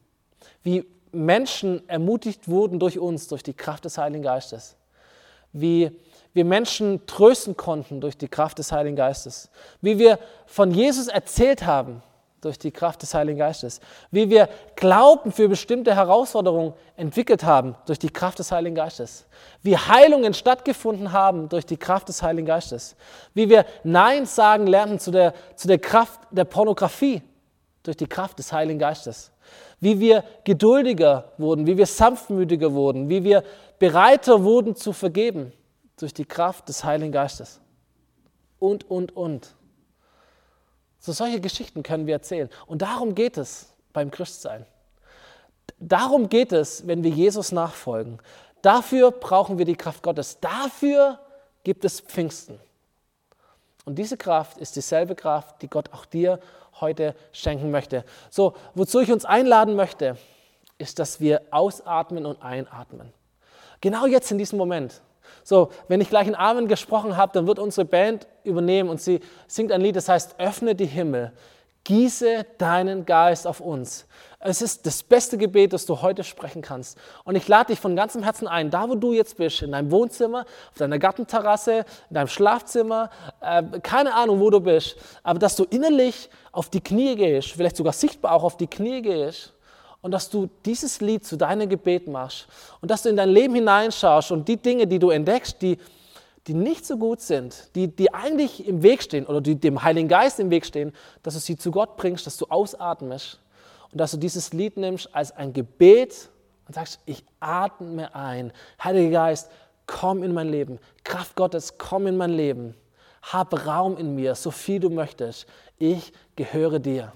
wie 0.63 0.85
Menschen 1.13 1.89
ermutigt 1.89 2.49
wurden 2.49 2.79
durch 2.79 2.99
uns, 2.99 3.29
durch 3.29 3.43
die 3.43 3.55
Kraft 3.55 3.85
des 3.85 3.99
Heiligen 3.99 4.23
Geistes, 4.23 4.77
wie 5.53 5.91
wir 6.33 6.45
Menschen 6.45 7.07
trösten 7.07 7.57
konnten 7.57 8.01
durch 8.01 8.19
die 8.19 8.29
Kraft 8.29 8.59
des 8.59 8.73
Heiligen 8.73 8.97
Geistes, 8.97 9.51
wie 9.81 9.99
wir 9.99 10.19
von 10.47 10.71
Jesus 10.71 11.09
erzählt 11.09 11.65
haben 11.65 12.03
durch 12.47 12.59
die 12.59 12.71
Kraft 12.71 13.03
des 13.03 13.13
Heiligen 13.15 13.39
Geistes. 13.39 13.81
Wie 14.11 14.31
wir 14.31 14.49
Glauben 14.77 15.33
für 15.33 15.49
bestimmte 15.49 15.95
Herausforderungen 15.95 16.75
entwickelt 16.97 17.45
haben 17.45 17.75
durch 17.87 17.99
die 17.99 18.11
Kraft 18.11 18.39
des 18.39 18.53
Heiligen 18.53 18.77
Geistes. 18.77 19.27
Wie 19.63 19.77
Heilungen 19.77 20.35
stattgefunden 20.35 21.13
haben 21.13 21.49
durch 21.49 21.67
die 21.67 21.77
Kraft 21.77 22.09
des 22.09 22.23
Heiligen 22.23 22.47
Geistes. 22.47 22.97
Wie 23.35 23.49
wir 23.49 23.65
Nein 23.85 24.27
sagen 24.27 24.67
lernten 24.67 24.99
zu 24.99 25.11
der, 25.11 25.35
zu 25.57 25.67
der 25.67 25.79
Kraft 25.79 26.21
der 26.31 26.45
Pornografie 26.45 27.23
durch 27.87 27.97
die 27.97 28.07
Kraft 28.07 28.39
des 28.39 28.53
Heiligen 28.53 28.79
Geistes. 28.79 29.31
Wie 29.81 30.01
wir 30.01 30.25
geduldiger 30.45 31.33
wurden, 31.39 31.67
wie 31.67 31.77
wir 31.77 31.87
sanftmütiger 31.87 32.73
wurden, 32.73 33.09
wie 33.09 33.23
wir 33.23 33.45
bereiter 33.79 34.43
wurden 34.43 34.75
zu 34.75 34.93
vergeben 34.93 35.53
durch 35.99 36.13
die 36.13 36.25
Kraft 36.25 36.69
des 36.69 36.83
Heiligen 36.85 37.13
Geistes. 37.13 37.61
Und, 38.59 38.91
und, 38.91 39.15
und. 39.17 39.55
So 40.99 41.13
solche 41.13 41.41
Geschichten 41.41 41.83
können 41.83 42.07
wir 42.07 42.15
erzählen. 42.15 42.51
Und 42.67 42.83
darum 42.83 43.15
geht 43.15 43.39
es 43.39 43.73
beim 43.93 44.11
Christsein. 44.11 44.67
Darum 45.79 46.29
geht 46.29 46.53
es, 46.53 46.87
wenn 46.87 47.05
wir 47.05 47.11
Jesus 47.11 47.53
nachfolgen. 47.53 48.19
Dafür 48.63 49.13
brauchen 49.13 49.59
wir 49.59 49.65
die 49.65 49.77
Kraft 49.77 50.03
Gottes. 50.03 50.41
Dafür 50.41 51.21
gibt 51.63 51.85
es 51.85 52.01
Pfingsten. 52.01 52.59
Und 53.85 53.97
diese 53.97 54.17
Kraft 54.17 54.59
ist 54.59 54.75
dieselbe 54.75 55.15
Kraft, 55.15 55.63
die 55.63 55.69
Gott 55.69 55.93
auch 55.93 56.07
dir 56.07 56.41
heute 56.81 57.15
schenken 57.33 57.71
möchte. 57.71 58.05
So, 58.31 58.55
wozu 58.75 59.01
ich 59.01 59.13
uns 59.13 59.25
einladen 59.25 59.77
möchte, 59.77 60.17
ist, 60.79 60.99
dass 60.99 61.21
wir 61.21 61.43
ausatmen 61.51 62.27
und 62.27 62.43
einatmen. 62.43 63.13
Genau 63.81 64.07
jetzt 64.07 64.31
in 64.31 64.39
diesem 64.39 64.59
Moment. 64.59 65.01
So, 65.43 65.71
wenn 65.89 66.01
ich 66.01 66.09
gleich 66.09 66.27
einen 66.27 66.35
Amen 66.35 66.69
gesprochen 66.69 67.17
habe, 67.17 67.33
dann 67.33 67.47
wird 67.47 67.59
unsere 67.59 67.85
Band 67.85 68.27
übernehmen 68.45 68.89
und 68.89 69.01
sie 69.01 69.21
singt 69.47 69.73
ein 69.73 69.81
Lied, 69.81 69.97
das 69.97 70.09
heißt, 70.09 70.37
öffne 70.39 70.75
die 70.75 70.87
Himmel, 70.87 71.33
gieße 71.85 72.47
deinen 72.59 73.07
Geist 73.07 73.47
auf 73.47 73.61
uns. 73.61 74.07
Es 74.49 74.63
ist 74.63 74.87
das 74.87 75.03
beste 75.03 75.37
Gebet, 75.39 75.73
das 75.73 75.87
du 75.87 76.03
heute 76.03 76.23
sprechen 76.23 76.63
kannst. 76.63 76.97
Und 77.25 77.35
ich 77.35 77.49
lade 77.49 77.73
dich 77.73 77.81
von 77.81 77.97
ganzem 77.97 78.23
Herzen 78.23 78.47
ein, 78.47 78.71
da 78.71 78.89
wo 78.89 78.95
du 78.95 79.13
jetzt 79.13 79.37
bist, 79.37 79.63
in 79.63 79.73
deinem 79.73 79.91
Wohnzimmer, 79.91 80.47
auf 80.71 80.79
deiner 80.79 81.01
Gartenterrasse, 81.01 81.85
in 82.09 82.15
deinem 82.15 82.29
Schlafzimmer, 82.29 83.11
äh, 83.41 83.65
keine 83.81 84.15
Ahnung, 84.15 84.39
wo 84.39 84.51
du 84.51 84.61
bist, 84.61 84.97
aber 85.25 85.41
dass 85.41 85.57
du 85.57 85.65
innerlich 85.65 86.31
auf 86.53 86.71
die 86.71 86.81
Knie 86.81 87.17
gehst, 87.17 87.49
vielleicht 87.49 87.77
sogar 87.77 87.93
sichtbar 87.93 88.33
auch 88.33 88.45
auf 88.45 88.57
die 88.57 88.69
Knie 88.69 89.03
gehst 89.03 89.53
und 90.01 90.13
dass 90.13 90.31
du 90.31 90.49
dieses 90.65 91.01
Lied 91.01 91.27
zu 91.27 91.37
deinem 91.37 91.69
Gebet 91.69 92.07
machst 92.07 92.47
und 92.81 92.91
dass 92.91 93.03
du 93.03 93.09
in 93.09 93.17
dein 93.17 93.31
Leben 93.31 93.57
hineinschaust 93.57 94.31
und 94.31 94.47
die 94.47 94.59
Dinge, 94.59 94.87
die 94.87 95.01
du 95.01 95.11
entdeckst, 95.11 95.61
die, 95.61 95.77
die 96.47 96.55
nicht 96.55 96.87
so 96.87 96.97
gut 96.97 97.21
sind, 97.21 97.75
die, 97.75 97.89
die 97.89 98.15
eigentlich 98.15 98.65
im 98.69 98.85
Weg 98.85 99.03
stehen 99.03 99.27
oder 99.27 99.41
die 99.41 99.57
dem 99.57 99.83
Heiligen 99.83 100.07
Geist 100.07 100.39
im 100.39 100.51
Weg 100.51 100.65
stehen, 100.65 100.93
dass 101.25 101.35
du 101.35 101.41
sie 101.41 101.57
zu 101.57 101.73
Gott 101.73 101.97
bringst, 101.97 102.29
dass 102.29 102.37
du 102.37 102.47
ausatmest 102.47 103.41
und 103.97 104.01
dass 104.01 104.11
du 104.11 104.19
dieses 104.19 104.53
Lied 104.53 104.77
nimmst 104.77 105.09
als 105.15 105.33
ein 105.33 105.55
Gebet 105.55 106.29
und 106.69 106.75
sagst, 106.75 107.01
ich 107.07 107.25
atme 107.41 108.15
ein. 108.15 108.53
Heiliger 108.85 109.11
Geist, 109.11 109.51
komm 109.87 110.23
in 110.23 110.35
mein 110.35 110.51
Leben. 110.51 110.79
Kraft 111.03 111.35
Gottes, 111.35 111.79
komm 111.79 112.07
in 112.07 112.19
mein 112.19 112.33
Leben. 112.33 112.75
Hab 113.23 113.67
Raum 113.67 113.97
in 113.97 114.15
mir, 114.15 114.35
so 114.35 114.51
viel 114.51 114.81
du 114.81 114.91
möchtest. 114.91 115.47
Ich 115.79 116.13
gehöre 116.37 116.79
dir. 116.79 117.15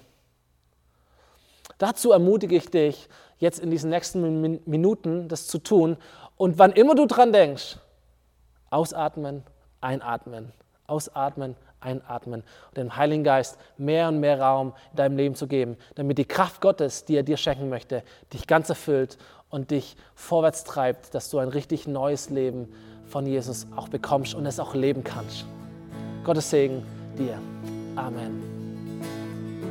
Dazu 1.77 2.13
ermutige 2.13 2.55
ich 2.55 2.71
dich, 2.71 3.07
jetzt 3.37 3.59
in 3.59 3.69
diesen 3.69 3.91
nächsten 3.91 4.59
Minuten 4.65 5.27
das 5.27 5.45
zu 5.45 5.59
tun. 5.59 5.97
Und 6.35 6.57
wann 6.57 6.71
immer 6.71 6.95
du 6.95 7.05
dran 7.05 7.31
denkst, 7.31 7.77
ausatmen, 8.71 9.43
einatmen, 9.81 10.51
ausatmen, 10.87 11.55
einatmen 11.81 12.43
und 12.69 12.77
dem 12.77 12.95
Heiligen 12.95 13.23
Geist 13.23 13.57
mehr 13.77 14.07
und 14.07 14.19
mehr 14.19 14.39
Raum 14.39 14.73
in 14.91 14.97
deinem 14.97 15.17
Leben 15.17 15.35
zu 15.35 15.47
geben, 15.47 15.77
damit 15.95 16.17
die 16.17 16.25
Kraft 16.25 16.61
Gottes, 16.61 17.05
die 17.05 17.15
er 17.15 17.23
dir 17.23 17.37
schenken 17.37 17.69
möchte, 17.69 18.03
dich 18.33 18.47
ganz 18.47 18.69
erfüllt 18.69 19.17
und 19.49 19.71
dich 19.71 19.95
vorwärts 20.15 20.63
treibt, 20.63 21.13
dass 21.13 21.29
du 21.29 21.39
ein 21.39 21.49
richtig 21.49 21.87
neues 21.87 22.29
Leben 22.29 22.73
von 23.05 23.25
Jesus 23.25 23.67
auch 23.75 23.89
bekommst 23.89 24.33
und 24.33 24.45
es 24.45 24.59
auch 24.59 24.73
leben 24.73 25.03
kannst. 25.03 25.45
Gottes 26.23 26.49
Segen 26.49 26.83
dir. 27.17 27.37
Amen. 27.95 28.50